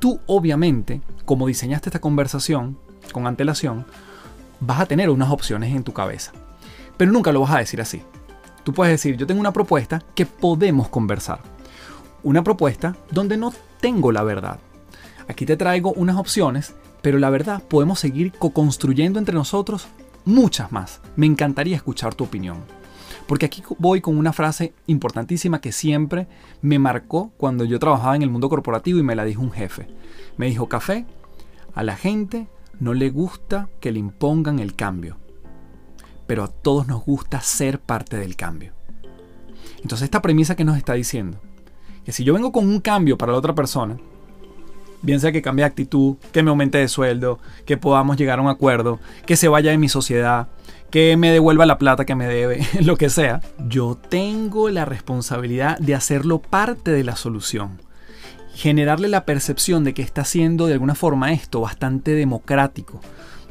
Tú 0.00 0.20
obviamente, 0.26 1.02
como 1.24 1.46
diseñaste 1.46 1.88
esta 1.88 2.00
conversación 2.00 2.76
con 3.12 3.28
antelación, 3.28 3.86
vas 4.58 4.80
a 4.80 4.86
tener 4.86 5.10
unas 5.10 5.30
opciones 5.30 5.72
en 5.72 5.84
tu 5.84 5.92
cabeza. 5.92 6.32
Pero 6.96 7.12
nunca 7.12 7.30
lo 7.30 7.40
vas 7.42 7.52
a 7.52 7.58
decir 7.58 7.80
así. 7.80 8.02
Tú 8.64 8.72
puedes 8.72 8.92
decir, 8.92 9.16
yo 9.16 9.24
tengo 9.24 9.40
una 9.40 9.52
propuesta 9.52 10.02
que 10.16 10.26
podemos 10.26 10.88
conversar. 10.88 11.38
Una 12.24 12.42
propuesta 12.42 12.96
donde 13.12 13.36
no 13.36 13.52
tengo 13.80 14.10
la 14.10 14.24
verdad. 14.24 14.58
Aquí 15.28 15.46
te 15.46 15.56
traigo 15.56 15.92
unas 15.92 16.16
opciones, 16.16 16.74
pero 17.02 17.20
la 17.20 17.30
verdad 17.30 17.62
podemos 17.62 18.00
seguir 18.00 18.32
co-construyendo 18.32 19.20
entre 19.20 19.36
nosotros 19.36 19.86
muchas 20.24 20.72
más. 20.72 21.00
Me 21.14 21.26
encantaría 21.26 21.76
escuchar 21.76 22.16
tu 22.16 22.24
opinión. 22.24 22.56
Porque 23.26 23.46
aquí 23.46 23.62
voy 23.78 24.00
con 24.00 24.18
una 24.18 24.32
frase 24.32 24.74
importantísima 24.86 25.60
que 25.60 25.72
siempre 25.72 26.26
me 26.60 26.78
marcó 26.78 27.32
cuando 27.36 27.64
yo 27.64 27.78
trabajaba 27.78 28.16
en 28.16 28.22
el 28.22 28.30
mundo 28.30 28.48
corporativo 28.48 28.98
y 28.98 29.02
me 29.02 29.14
la 29.14 29.24
dijo 29.24 29.42
un 29.42 29.52
jefe. 29.52 29.88
Me 30.36 30.46
dijo, 30.46 30.68
café, 30.68 31.06
a 31.74 31.82
la 31.82 31.96
gente 31.96 32.48
no 32.80 32.92
le 32.92 33.10
gusta 33.10 33.68
que 33.80 33.92
le 33.92 33.98
impongan 33.98 34.58
el 34.58 34.74
cambio, 34.74 35.16
pero 36.26 36.44
a 36.44 36.48
todos 36.48 36.86
nos 36.86 37.04
gusta 37.04 37.40
ser 37.40 37.80
parte 37.80 38.16
del 38.16 38.36
cambio. 38.36 38.72
Entonces 39.82 40.04
esta 40.04 40.22
premisa 40.22 40.56
que 40.56 40.64
nos 40.64 40.76
está 40.76 40.94
diciendo, 40.94 41.38
que 42.04 42.12
si 42.12 42.24
yo 42.24 42.34
vengo 42.34 42.52
con 42.52 42.68
un 42.68 42.80
cambio 42.80 43.16
para 43.16 43.32
la 43.32 43.38
otra 43.38 43.54
persona, 43.54 43.98
bien 45.02 45.20
sea 45.20 45.32
que 45.32 45.42
cambie 45.42 45.64
actitud, 45.64 46.16
que 46.32 46.42
me 46.42 46.50
aumente 46.50 46.78
de 46.78 46.88
sueldo, 46.88 47.38
que 47.66 47.76
podamos 47.76 48.16
llegar 48.16 48.38
a 48.38 48.42
un 48.42 48.48
acuerdo, 48.48 48.98
que 49.26 49.36
se 49.36 49.48
vaya 49.48 49.70
de 49.70 49.78
mi 49.78 49.88
sociedad, 49.88 50.48
que 50.94 51.16
me 51.16 51.32
devuelva 51.32 51.66
la 51.66 51.76
plata 51.76 52.04
que 52.04 52.14
me 52.14 52.28
debe, 52.28 52.64
lo 52.80 52.96
que 52.96 53.10
sea, 53.10 53.40
yo 53.66 53.96
tengo 53.96 54.70
la 54.70 54.84
responsabilidad 54.84 55.76
de 55.78 55.96
hacerlo 55.96 56.38
parte 56.38 56.92
de 56.92 57.02
la 57.02 57.16
solución. 57.16 57.80
Generarle 58.54 59.08
la 59.08 59.24
percepción 59.24 59.82
de 59.82 59.92
que 59.92 60.02
está 60.02 60.20
haciendo 60.20 60.68
de 60.68 60.74
alguna 60.74 60.94
forma 60.94 61.32
esto 61.32 61.60
bastante 61.60 62.12
democrático. 62.12 63.00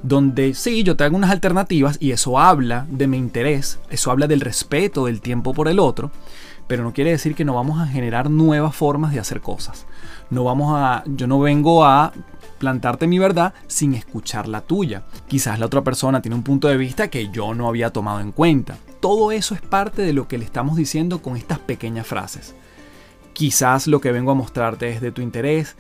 Donde 0.04 0.54
sí, 0.54 0.84
yo 0.84 0.96
te 0.96 1.04
hago 1.04 1.18
unas 1.18 1.32
alternativas 1.32 1.98
y 2.00 2.12
eso 2.12 2.40
habla 2.40 2.88
de 2.90 3.08
mi 3.08 3.18
interés, 3.18 3.78
eso 3.90 4.10
habla 4.10 4.28
del 4.28 4.40
respeto 4.40 5.08
del 5.08 5.20
tiempo 5.20 5.54
por 5.54 5.68
el 5.68 5.80
otro, 5.80 6.12
pero 6.68 6.84
no 6.84 6.94
quiere 6.94 7.12
decir 7.12 7.36
que 7.36 7.44
no 7.44 7.56
vamos 7.56 7.82
a 7.82 7.88
generar 7.88 8.30
nuevas 8.30 8.74
formas 8.74 9.12
de 9.12 9.20
hacer 9.20 9.42
cosas. 9.42 9.86
No 10.30 10.46
vamos 10.46 10.74
a, 10.78 11.04
yo 11.08 11.28
no 11.28 11.42
vengo 11.42 11.84
a 11.84 12.14
plantarte 12.64 13.08
mi 13.08 13.20
verdad 13.20 13.54
sin 13.68 13.94
escuchar 13.94 14.48
la 14.48 14.62
tuya. 14.62 15.04
Quizás 15.28 15.60
la 15.60 15.66
otra 15.66 15.84
persona 15.84 16.22
tiene 16.22 16.38
un 16.38 16.44
punto 16.44 16.70
de 16.70 16.78
vista 16.78 17.10
que 17.10 17.28
yo 17.28 17.54
no 17.54 17.68
había 17.68 17.90
tomado 17.90 18.22
en 18.22 18.32
cuenta. 18.32 18.78
Todo 19.02 19.34
eso 19.34 19.54
es 19.54 19.60
parte 19.60 20.02
de 20.02 20.14
lo 20.14 20.30
que 20.30 20.38
le 20.38 20.46
estamos 20.46 20.78
diciendo 20.78 21.22
con 21.22 21.36
estas 21.36 21.60
pequeñas 21.60 22.08
frases. 22.08 22.56
Quizás 23.34 23.88
lo 23.88 24.00
que 24.00 24.14
vengo 24.14 24.32
a 24.32 24.36
mostrarte 24.36 24.88
es 24.88 25.02
de 25.02 25.12
tu 25.12 25.22
interés. 25.22 25.76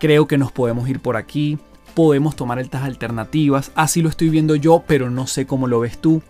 Creo 0.00 0.26
que 0.26 0.38
nos 0.38 0.50
podemos 0.50 0.88
ir 0.88 0.98
por 0.98 1.16
aquí. 1.16 1.56
Podemos 1.94 2.34
tomar 2.34 2.58
estas 2.58 2.82
alternativas. 2.82 3.70
Así 3.76 4.02
lo 4.02 4.08
estoy 4.08 4.28
viendo 4.28 4.56
yo, 4.56 4.82
pero 4.88 5.10
no 5.10 5.28
sé 5.28 5.46
cómo 5.46 5.68
lo 5.68 5.78
ves 5.78 5.98
tú. 5.98 6.20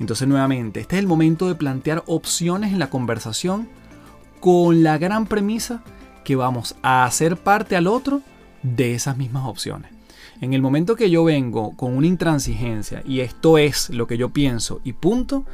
Entonces 0.00 0.26
nuevamente, 0.26 0.80
este 0.80 0.96
es 0.96 1.00
el 1.00 1.06
momento 1.06 1.46
de 1.46 1.56
plantear 1.56 2.04
opciones 2.06 2.72
en 2.72 2.78
la 2.78 2.88
conversación 2.88 3.68
con 4.40 4.82
la 4.82 4.96
gran 4.96 5.26
premisa 5.26 5.82
que 6.24 6.36
vamos 6.36 6.74
a 6.80 7.04
hacer 7.04 7.36
parte 7.36 7.76
al 7.76 7.86
otro 7.86 8.22
de 8.74 8.94
esas 8.94 9.16
mismas 9.16 9.46
opciones. 9.46 9.92
En 10.40 10.52
el 10.52 10.60
momento 10.60 10.96
que 10.96 11.10
yo 11.10 11.24
vengo 11.24 11.76
con 11.76 11.96
una 11.96 12.06
intransigencia 12.06 13.02
y 13.06 13.20
esto 13.20 13.58
es 13.58 13.90
lo 13.90 14.06
que 14.06 14.18
yo 14.18 14.30
pienso 14.30 14.80
y 14.84 14.92
punto, 14.92 15.46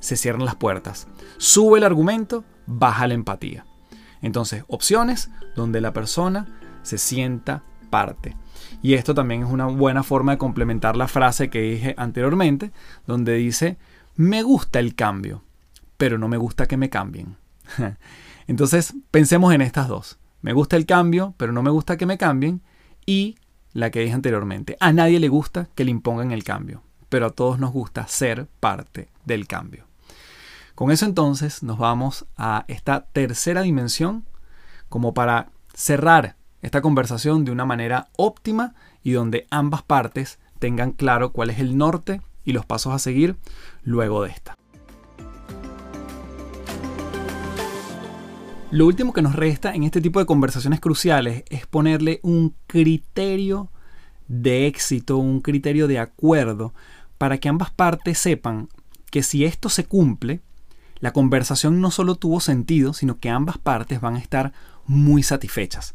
se 0.00 0.16
cierran 0.16 0.44
las 0.44 0.54
puertas. 0.54 1.06
Sube 1.38 1.78
el 1.78 1.84
argumento, 1.84 2.44
baja 2.66 3.06
la 3.06 3.14
empatía. 3.14 3.66
Entonces, 4.22 4.64
opciones 4.68 5.30
donde 5.54 5.80
la 5.80 5.92
persona 5.92 6.46
se 6.82 6.96
sienta 6.98 7.62
parte. 7.90 8.36
Y 8.80 8.94
esto 8.94 9.14
también 9.14 9.42
es 9.42 9.50
una 9.50 9.66
buena 9.66 10.02
forma 10.02 10.32
de 10.32 10.38
complementar 10.38 10.96
la 10.96 11.08
frase 11.08 11.50
que 11.50 11.60
dije 11.60 11.94
anteriormente, 11.98 12.72
donde 13.06 13.34
dice, 13.34 13.76
me 14.16 14.42
gusta 14.42 14.78
el 14.78 14.94
cambio, 14.94 15.42
pero 15.96 16.18
no 16.18 16.28
me 16.28 16.36
gusta 16.36 16.66
que 16.66 16.76
me 16.76 16.90
cambien. 16.90 17.36
Entonces, 18.46 18.94
pensemos 19.10 19.52
en 19.52 19.60
estas 19.60 19.88
dos. 19.88 20.18
Me 20.42 20.52
gusta 20.52 20.76
el 20.76 20.86
cambio, 20.86 21.34
pero 21.36 21.52
no 21.52 21.62
me 21.62 21.70
gusta 21.70 21.96
que 21.96 22.06
me 22.06 22.18
cambien. 22.18 22.62
Y 23.06 23.36
la 23.72 23.90
que 23.90 24.00
dije 24.00 24.12
anteriormente, 24.12 24.76
a 24.80 24.92
nadie 24.92 25.18
le 25.18 25.28
gusta 25.28 25.68
que 25.74 25.84
le 25.84 25.90
impongan 25.90 26.32
el 26.32 26.44
cambio, 26.44 26.82
pero 27.08 27.26
a 27.26 27.30
todos 27.30 27.58
nos 27.58 27.72
gusta 27.72 28.06
ser 28.06 28.48
parte 28.60 29.08
del 29.24 29.46
cambio. 29.46 29.86
Con 30.74 30.90
eso 30.90 31.06
entonces 31.06 31.62
nos 31.62 31.78
vamos 31.78 32.26
a 32.36 32.64
esta 32.68 33.06
tercera 33.12 33.62
dimensión 33.62 34.24
como 34.88 35.14
para 35.14 35.50
cerrar 35.74 36.36
esta 36.60 36.82
conversación 36.82 37.44
de 37.44 37.52
una 37.52 37.64
manera 37.64 38.08
óptima 38.16 38.74
y 39.02 39.12
donde 39.12 39.46
ambas 39.50 39.82
partes 39.82 40.38
tengan 40.58 40.92
claro 40.92 41.32
cuál 41.32 41.50
es 41.50 41.58
el 41.58 41.76
norte 41.76 42.20
y 42.44 42.52
los 42.52 42.66
pasos 42.66 42.92
a 42.92 42.98
seguir 42.98 43.36
luego 43.82 44.22
de 44.22 44.30
esta. 44.30 44.56
Lo 48.72 48.86
último 48.86 49.12
que 49.12 49.20
nos 49.20 49.36
resta 49.36 49.74
en 49.74 49.82
este 49.82 50.00
tipo 50.00 50.18
de 50.18 50.24
conversaciones 50.24 50.80
cruciales 50.80 51.44
es 51.50 51.66
ponerle 51.66 52.20
un 52.22 52.54
criterio 52.66 53.70
de 54.28 54.66
éxito, 54.66 55.18
un 55.18 55.42
criterio 55.42 55.88
de 55.88 55.98
acuerdo, 55.98 56.72
para 57.18 57.36
que 57.36 57.50
ambas 57.50 57.70
partes 57.70 58.16
sepan 58.16 58.70
que 59.10 59.22
si 59.22 59.44
esto 59.44 59.68
se 59.68 59.84
cumple, 59.84 60.40
la 61.00 61.12
conversación 61.12 61.82
no 61.82 61.90
solo 61.90 62.14
tuvo 62.14 62.40
sentido, 62.40 62.94
sino 62.94 63.18
que 63.18 63.28
ambas 63.28 63.58
partes 63.58 64.00
van 64.00 64.14
a 64.14 64.20
estar 64.20 64.54
muy 64.86 65.22
satisfechas. 65.22 65.94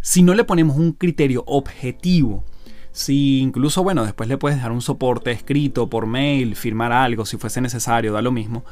Si 0.00 0.24
no 0.24 0.34
le 0.34 0.42
ponemos 0.42 0.78
un 0.78 0.90
criterio 0.90 1.44
objetivo, 1.46 2.42
si 2.90 3.38
incluso, 3.38 3.84
bueno, 3.84 4.04
después 4.04 4.28
le 4.28 4.36
puedes 4.36 4.60
dar 4.60 4.72
un 4.72 4.82
soporte 4.82 5.30
escrito 5.30 5.88
por 5.88 6.06
mail, 6.06 6.56
firmar 6.56 6.90
algo 6.90 7.24
si 7.24 7.36
fuese 7.36 7.60
necesario, 7.60 8.12
da 8.12 8.20
lo 8.20 8.32
mismo, 8.32 8.64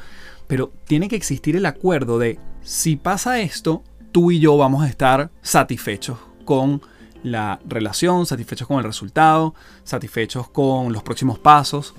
pero 0.49 0.71
tiene 0.85 1.09
que 1.09 1.15
existir 1.15 1.55
el 1.55 1.67
acuerdo 1.67 2.17
de 2.17 2.39
si 2.63 2.95
pasa 2.95 3.39
esto, 3.39 3.83
tú 4.11 4.31
y 4.31 4.39
yo 4.39 4.57
vamos 4.57 4.83
a 4.83 4.87
estar 4.87 5.29
satisfechos 5.43 6.17
con 6.43 6.81
la 7.21 7.59
relación, 7.67 8.25
satisfechos 8.25 8.67
con 8.67 8.79
el 8.79 8.83
resultado, 8.83 9.53
satisfechos 9.83 10.49
con 10.49 10.91
los 10.91 11.03
próximos 11.03 11.37
pasos. 11.37 11.93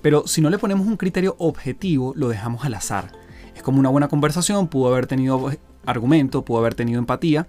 Pero 0.00 0.26
si 0.26 0.40
no 0.40 0.48
le 0.48 0.56
ponemos 0.56 0.86
un 0.86 0.96
criterio 0.96 1.36
objetivo, 1.38 2.14
lo 2.16 2.30
dejamos 2.30 2.64
al 2.64 2.72
azar. 2.72 3.12
Es 3.54 3.62
como 3.62 3.78
una 3.78 3.90
buena 3.90 4.08
conversación, 4.08 4.68
pudo 4.68 4.88
haber 4.88 5.06
tenido 5.06 5.50
argumento, 5.84 6.46
pudo 6.46 6.60
haber 6.60 6.74
tenido 6.74 6.98
empatía, 6.98 7.46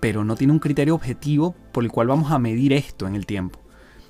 pero 0.00 0.22
no 0.22 0.36
tiene 0.36 0.52
un 0.52 0.58
criterio 0.58 0.96
objetivo 0.96 1.54
por 1.72 1.82
el 1.82 1.90
cual 1.90 2.08
vamos 2.08 2.30
a 2.30 2.38
medir 2.38 2.74
esto 2.74 3.06
en 3.06 3.16
el 3.16 3.24
tiempo. 3.24 3.58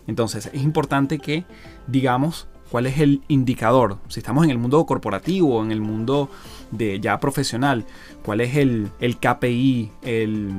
Entonces 0.09 0.51
es 0.53 0.61
importante 0.61 1.21
que 1.21 1.45
digamos 1.87 2.49
cuál 2.71 2.87
es 2.87 2.99
el 2.99 3.23
indicador. 3.29 3.99
Si 4.09 4.21
estamos 4.21 4.45
en 4.45 4.51
el 4.51 4.59
mundo 4.59 4.85
corporativo 4.87 5.63
en 5.63 5.73
el 5.73 5.81
mundo 5.81 6.29
de 6.71 7.01
ya 7.01 7.19
profesional, 7.19 7.85
cuál 8.25 8.41
es 8.41 8.57
el, 8.57 8.91
el 9.01 9.17
KPI, 9.19 9.91
el 10.03 10.51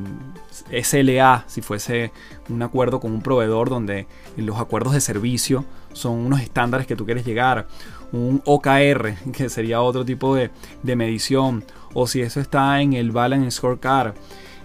SLA, 0.84 1.46
si 1.48 1.62
fuese 1.62 2.12
un 2.50 2.62
acuerdo 2.62 3.00
con 3.00 3.12
un 3.12 3.22
proveedor 3.22 3.70
donde 3.70 4.08
los 4.38 4.60
acuerdos 4.60 4.94
de 4.94 5.02
servicio 5.02 5.66
son 5.94 6.14
unos 6.14 6.42
estándares 6.42 6.88
que 6.88 6.96
tú 6.96 7.06
quieres 7.06 7.26
llegar, 7.26 7.68
un 8.12 8.42
OKR, 8.46 9.14
que 9.34 9.50
sería 9.50 9.82
otro 9.82 10.06
tipo 10.06 10.36
de, 10.36 10.52
de 10.84 10.96
medición, 10.96 11.64
o 11.94 12.08
si 12.08 12.22
eso 12.22 12.40
está 12.40 12.82
en 12.82 12.94
el 12.94 13.12
Balance 13.12 13.52
Scorecard 13.52 14.14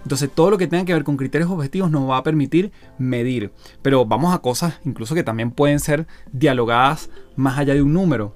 entonces 0.05 0.29
todo 0.31 0.51
lo 0.51 0.59
que 0.59 0.67
tenga 0.67 0.85
que 0.85 0.93
ver 0.93 1.03
con 1.03 1.17
criterios 1.17 1.49
objetivos 1.49 1.89
nos 1.89 2.07
va 2.07 2.17
a 2.17 2.23
permitir 2.23 2.71
medir. 2.99 3.51
Pero 3.81 4.05
vamos 4.05 4.35
a 4.35 4.37
cosas 4.37 4.79
incluso 4.85 5.15
que 5.15 5.23
también 5.23 5.49
pueden 5.49 5.79
ser 5.79 6.05
dialogadas 6.31 7.09
más 7.35 7.57
allá 7.57 7.73
de 7.73 7.81
un 7.81 7.91
número. 7.91 8.35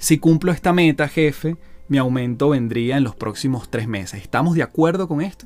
Si 0.00 0.16
cumplo 0.16 0.52
esta 0.52 0.72
meta, 0.72 1.06
jefe, 1.06 1.58
mi 1.88 1.98
aumento 1.98 2.48
vendría 2.48 2.96
en 2.96 3.04
los 3.04 3.14
próximos 3.14 3.68
tres 3.68 3.86
meses. 3.86 4.22
¿Estamos 4.22 4.54
de 4.54 4.62
acuerdo 4.62 5.06
con 5.06 5.20
esto? 5.20 5.44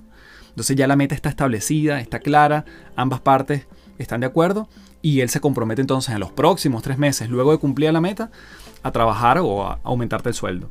Entonces 0.50 0.76
ya 0.76 0.86
la 0.86 0.94
meta 0.94 1.16
está 1.16 1.28
establecida, 1.28 2.00
está 2.00 2.20
clara, 2.20 2.64
ambas 2.94 3.20
partes 3.20 3.66
están 3.98 4.20
de 4.20 4.28
acuerdo 4.28 4.68
y 5.02 5.20
él 5.20 5.30
se 5.30 5.40
compromete 5.40 5.80
entonces 5.80 6.14
en 6.14 6.20
los 6.20 6.30
próximos 6.30 6.84
tres 6.84 6.96
meses, 6.96 7.28
luego 7.28 7.50
de 7.50 7.58
cumplir 7.58 7.92
la 7.92 8.00
meta, 8.00 8.30
a 8.84 8.92
trabajar 8.92 9.38
o 9.38 9.64
a 9.66 9.80
aumentarte 9.82 10.28
el 10.28 10.34
sueldo. 10.36 10.70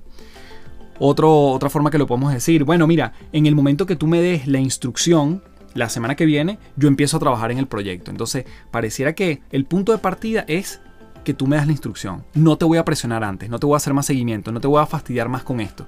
Otra 0.99 1.69
forma 1.69 1.91
que 1.91 1.97
lo 1.97 2.07
podemos 2.07 2.33
decir, 2.33 2.63
bueno, 2.63 2.85
mira, 2.88 3.13
en 3.31 3.45
el 3.45 3.55
momento 3.55 3.85
que 3.85 3.95
tú 3.95 4.07
me 4.07 4.21
des 4.21 4.47
la 4.47 4.59
instrucción, 4.59 5.41
la 5.73 5.89
semana 5.89 6.15
que 6.15 6.25
viene, 6.25 6.59
yo 6.75 6.88
empiezo 6.88 7.17
a 7.17 7.19
trabajar 7.19 7.51
en 7.51 7.57
el 7.57 7.67
proyecto. 7.67 8.12
Entonces, 8.12 8.45
pareciera 8.71 9.13
que 9.13 9.41
el 9.51 9.65
punto 9.65 9.91
de 9.91 9.99
partida 9.99 10.43
es 10.47 10.81
que 11.23 11.33
tú 11.33 11.47
me 11.47 11.55
das 11.55 11.65
la 11.65 11.73
instrucción. 11.73 12.23
No 12.33 12.57
te 12.57 12.65
voy 12.65 12.77
a 12.77 12.85
presionar 12.85 13.23
antes, 13.23 13.49
no 13.49 13.59
te 13.59 13.65
voy 13.65 13.75
a 13.75 13.77
hacer 13.77 13.93
más 13.93 14.05
seguimiento, 14.05 14.51
no 14.51 14.62
te 14.62 14.67
voy 14.67 14.81
a 14.81 14.85
fastidiar 14.85 15.29
más 15.29 15.43
con 15.43 15.59
esto. 15.59 15.88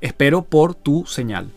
Espero 0.00 0.42
por 0.42 0.74
tu 0.74 1.06
señal. 1.06 1.50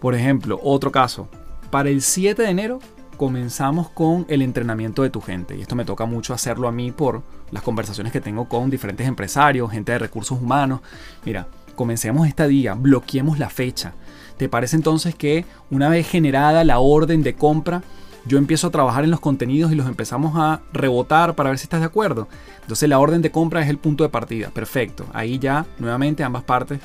Por 0.00 0.14
ejemplo, 0.14 0.60
otro 0.62 0.90
caso. 0.90 1.28
Para 1.70 1.88
el 1.90 2.02
7 2.02 2.42
de 2.42 2.48
enero 2.48 2.78
comenzamos 3.16 3.90
con 3.90 4.26
el 4.28 4.42
entrenamiento 4.42 5.02
de 5.02 5.10
tu 5.10 5.20
gente. 5.20 5.56
Y 5.56 5.62
esto 5.62 5.74
me 5.74 5.84
toca 5.84 6.06
mucho 6.06 6.34
hacerlo 6.34 6.68
a 6.68 6.72
mí 6.72 6.92
por 6.92 7.22
las 7.50 7.62
conversaciones 7.62 8.12
que 8.12 8.20
tengo 8.20 8.48
con 8.48 8.70
diferentes 8.70 9.06
empresarios, 9.06 9.70
gente 9.70 9.92
de 9.92 9.98
recursos 9.98 10.40
humanos. 10.40 10.80
Mira, 11.24 11.48
comencemos 11.76 12.26
esta 12.26 12.48
día, 12.48 12.74
bloqueemos 12.74 13.38
la 13.38 13.48
fecha. 13.48 13.92
¿Te 14.36 14.48
parece 14.48 14.76
entonces 14.76 15.14
que 15.14 15.44
una 15.70 15.88
vez 15.88 16.08
generada 16.08 16.64
la 16.64 16.78
orden 16.78 17.22
de 17.22 17.34
compra, 17.34 17.82
yo 18.26 18.38
empiezo 18.38 18.66
a 18.66 18.70
trabajar 18.70 19.04
en 19.04 19.10
los 19.10 19.20
contenidos 19.20 19.70
y 19.70 19.76
los 19.76 19.86
empezamos 19.86 20.32
a 20.36 20.62
rebotar 20.72 21.36
para 21.36 21.50
ver 21.50 21.58
si 21.58 21.64
estás 21.64 21.80
de 21.80 21.86
acuerdo? 21.86 22.28
Entonces 22.62 22.88
la 22.88 22.98
orden 22.98 23.22
de 23.22 23.30
compra 23.30 23.62
es 23.62 23.68
el 23.68 23.78
punto 23.78 24.02
de 24.02 24.10
partida. 24.10 24.50
Perfecto. 24.50 25.06
Ahí 25.12 25.38
ya, 25.38 25.64
nuevamente, 25.78 26.24
ambas 26.24 26.42
partes 26.42 26.80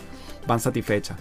van 0.48 0.60
satisfechas. 0.60 1.18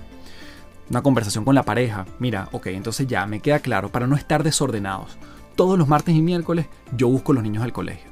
Una 0.91 1.03
conversación 1.03 1.45
con 1.45 1.55
la 1.55 1.63
pareja. 1.63 2.07
Mira, 2.19 2.49
ok, 2.53 2.67
entonces 2.67 3.07
ya 3.07 3.27
me 3.27 3.41
queda 3.41 3.61
claro, 3.61 3.91
para 3.91 4.07
no 4.07 4.17
estar 4.17 4.43
desordenados. 4.43 5.17
Todos 5.57 5.79
los 5.79 5.89
martes 5.89 6.15
y 6.15 6.23
miércoles 6.23 6.67
yo 6.97 7.09
busco 7.09 7.33
los 7.33 7.43
niños 7.43 7.65
al 7.65 7.73
colegio. 7.73 8.11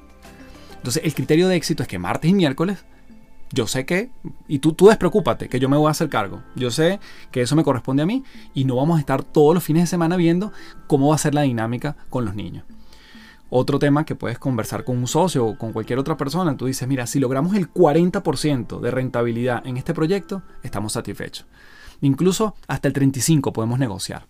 Entonces 0.77 1.03
el 1.05 1.15
criterio 1.15 1.49
de 1.49 1.57
éxito 1.57 1.83
es 1.83 1.89
que 1.89 1.99
martes 1.99 2.31
y 2.31 2.35
miércoles 2.35 2.85
yo 3.53 3.67
sé 3.67 3.87
que, 3.87 4.11
y 4.47 4.59
tú, 4.59 4.73
tú 4.73 4.89
despreocúpate, 4.89 5.49
que 5.49 5.59
yo 5.59 5.69
me 5.69 5.77
voy 5.77 5.89
a 5.89 5.93
hacer 5.93 6.09
cargo. 6.09 6.43
Yo 6.55 6.71
sé 6.71 7.01
que 7.31 7.41
eso 7.41 7.57
me 7.57 7.65
corresponde 7.65 8.03
a 8.03 8.07
mí 8.07 8.25
y 8.55 8.65
no 8.65 8.77
vamos 8.77 8.99
a 8.99 9.01
estar 9.01 9.23
todos 9.23 9.55
los 9.55 9.65
fines 9.65 9.85
de 9.85 9.87
semana 9.87 10.17
viendo 10.17 10.53
cómo 10.87 11.09
va 11.09 11.15
a 11.15 11.19
ser 11.19 11.35
la 11.35 11.43
dinámica 11.43 11.97
con 12.11 12.25
los 12.25 12.35
niños. 12.35 12.65
Otro 13.51 13.79
tema 13.79 14.05
que 14.05 14.15
puedes 14.15 14.39
conversar 14.39 14.85
con 14.85 14.99
un 14.99 15.07
socio 15.07 15.47
o 15.47 15.57
con 15.57 15.73
cualquier 15.73 15.99
otra 15.99 16.19
persona, 16.19 16.57
tú 16.57 16.67
dices, 16.67 16.87
mira, 16.87 17.07
si 17.07 17.19
logramos 17.19 17.57
el 17.57 17.73
40% 17.73 18.81
de 18.81 18.91
rentabilidad 18.91 19.67
en 19.67 19.79
este 19.79 19.95
proyecto, 19.95 20.43
estamos 20.63 20.93
satisfechos. 20.93 21.47
Incluso 22.03 22.55
hasta 22.67 22.89
el 22.89 22.95
35% 22.95 23.53
podemos 23.53 23.79
negociar. 23.79 24.27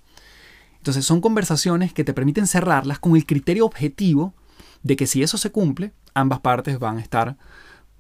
Entonces 0.77 1.05
son 1.05 1.21
conversaciones 1.21 1.93
que 1.93 2.05
te 2.05 2.15
permiten 2.15 2.47
cerrarlas 2.47 3.01
con 3.01 3.17
el 3.17 3.27
criterio 3.27 3.67
objetivo 3.67 4.35
de 4.85 4.95
que 4.95 5.09
si 5.09 5.25
eso 5.25 5.37
se 5.37 5.51
cumple, 5.51 5.93
ambas 6.15 6.39
partes 6.39 6.79
van 6.79 6.99
a 6.99 7.01
estar 7.01 7.37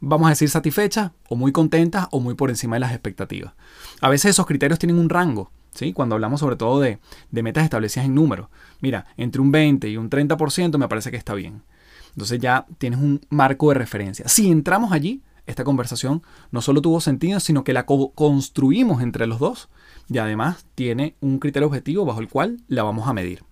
vamos 0.00 0.26
a 0.26 0.30
decir, 0.30 0.48
satisfechas 0.48 1.12
o 1.28 1.36
muy 1.36 1.52
contentas 1.52 2.08
o 2.10 2.20
muy 2.20 2.34
por 2.34 2.50
encima 2.50 2.76
de 2.76 2.80
las 2.80 2.92
expectativas. 2.92 3.54
A 4.00 4.08
veces 4.08 4.30
esos 4.30 4.46
criterios 4.46 4.78
tienen 4.78 4.98
un 4.98 5.08
rango, 5.08 5.50
¿sí? 5.72 5.92
Cuando 5.92 6.14
hablamos 6.14 6.40
sobre 6.40 6.56
todo 6.56 6.80
de, 6.80 6.98
de 7.30 7.42
metas 7.42 7.64
establecidas 7.64 8.06
en 8.06 8.14
números. 8.14 8.48
Mira, 8.80 9.06
entre 9.16 9.40
un 9.40 9.50
20 9.50 9.88
y 9.88 9.96
un 9.96 10.10
30% 10.10 10.78
me 10.78 10.88
parece 10.88 11.10
que 11.10 11.16
está 11.16 11.34
bien. 11.34 11.62
Entonces 12.10 12.40
ya 12.40 12.66
tienes 12.78 13.00
un 13.00 13.20
marco 13.30 13.68
de 13.68 13.74
referencia. 13.74 14.28
Si 14.28 14.50
entramos 14.50 14.92
allí, 14.92 15.22
esta 15.46 15.64
conversación 15.64 16.22
no 16.50 16.60
solo 16.60 16.82
tuvo 16.82 17.00
sentido, 17.00 17.40
sino 17.40 17.64
que 17.64 17.72
la 17.72 17.86
construimos 17.86 19.02
entre 19.02 19.26
los 19.26 19.38
dos 19.38 19.68
y 20.08 20.18
además 20.18 20.66
tiene 20.74 21.16
un 21.20 21.38
criterio 21.38 21.68
objetivo 21.68 22.04
bajo 22.04 22.20
el 22.20 22.28
cual 22.28 22.58
la 22.68 22.82
vamos 22.82 23.08
a 23.08 23.12
medir. 23.12 23.44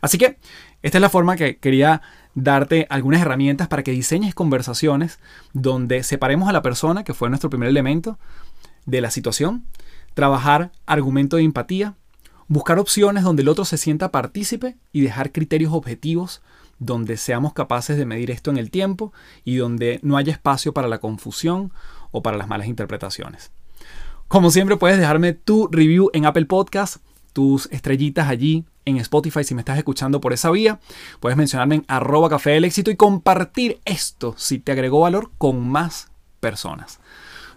Así 0.00 0.18
que 0.18 0.38
esta 0.82 0.98
es 0.98 1.02
la 1.02 1.08
forma 1.08 1.36
que 1.36 1.56
quería 1.56 2.02
darte 2.36 2.86
algunas 2.90 3.22
herramientas 3.22 3.66
para 3.66 3.82
que 3.82 3.90
diseñes 3.90 4.34
conversaciones 4.34 5.18
donde 5.54 6.04
separemos 6.04 6.48
a 6.48 6.52
la 6.52 6.62
persona, 6.62 7.02
que 7.02 7.14
fue 7.14 7.30
nuestro 7.30 7.50
primer 7.50 7.68
elemento, 7.68 8.18
de 8.84 9.00
la 9.00 9.10
situación, 9.10 9.64
trabajar 10.14 10.70
argumento 10.84 11.36
de 11.36 11.42
empatía, 11.42 11.94
buscar 12.46 12.78
opciones 12.78 13.24
donde 13.24 13.42
el 13.42 13.48
otro 13.48 13.64
se 13.64 13.78
sienta 13.78 14.12
partícipe 14.12 14.76
y 14.92 15.00
dejar 15.00 15.32
criterios 15.32 15.72
objetivos 15.72 16.42
donde 16.78 17.16
seamos 17.16 17.54
capaces 17.54 17.96
de 17.96 18.04
medir 18.04 18.30
esto 18.30 18.50
en 18.50 18.58
el 18.58 18.70
tiempo 18.70 19.12
y 19.44 19.56
donde 19.56 19.98
no 20.02 20.18
haya 20.18 20.32
espacio 20.32 20.74
para 20.74 20.88
la 20.88 20.98
confusión 20.98 21.72
o 22.12 22.22
para 22.22 22.36
las 22.36 22.48
malas 22.48 22.68
interpretaciones. 22.68 23.50
Como 24.28 24.50
siempre 24.50 24.76
puedes 24.76 24.98
dejarme 24.98 25.32
tu 25.32 25.68
review 25.72 26.10
en 26.12 26.26
Apple 26.26 26.44
Podcast, 26.44 26.98
tus 27.32 27.66
estrellitas 27.72 28.28
allí 28.28 28.66
en 28.86 28.96
Spotify 28.98 29.44
si 29.44 29.54
me 29.54 29.60
estás 29.60 29.76
escuchando 29.76 30.20
por 30.20 30.32
esa 30.32 30.50
vía. 30.50 30.80
Puedes 31.20 31.36
mencionarme 31.36 31.74
en 31.74 31.84
arroba 31.88 32.30
café 32.30 32.50
del 32.52 32.64
éxito 32.64 32.90
y 32.90 32.96
compartir 32.96 33.80
esto 33.84 34.34
si 34.38 34.58
te 34.58 34.72
agregó 34.72 35.00
valor 35.00 35.30
con 35.36 35.68
más 35.68 36.10
personas. 36.40 37.00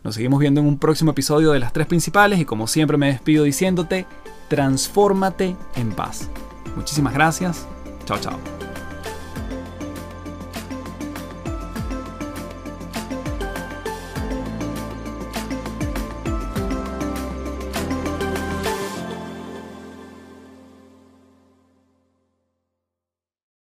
Nos 0.04 0.16
seguimos 0.16 0.40
viendo 0.40 0.60
en 0.60 0.68
un 0.68 0.80
próximo 0.80 1.12
episodio 1.12 1.52
de 1.52 1.60
las 1.60 1.72
tres 1.72 1.88
principales 1.88 2.40
y 2.40 2.46
como 2.46 2.68
siempre 2.68 2.98
me 2.98 3.08
despido 3.08 3.44
diciéndote, 3.44 4.06
transfórmate 4.50 5.56
en 5.76 5.92
paz. 5.92 6.30
Muchísimas 6.76 7.14
gracias. 7.14 7.68
Chao, 8.06 8.20
chao. 8.20 8.69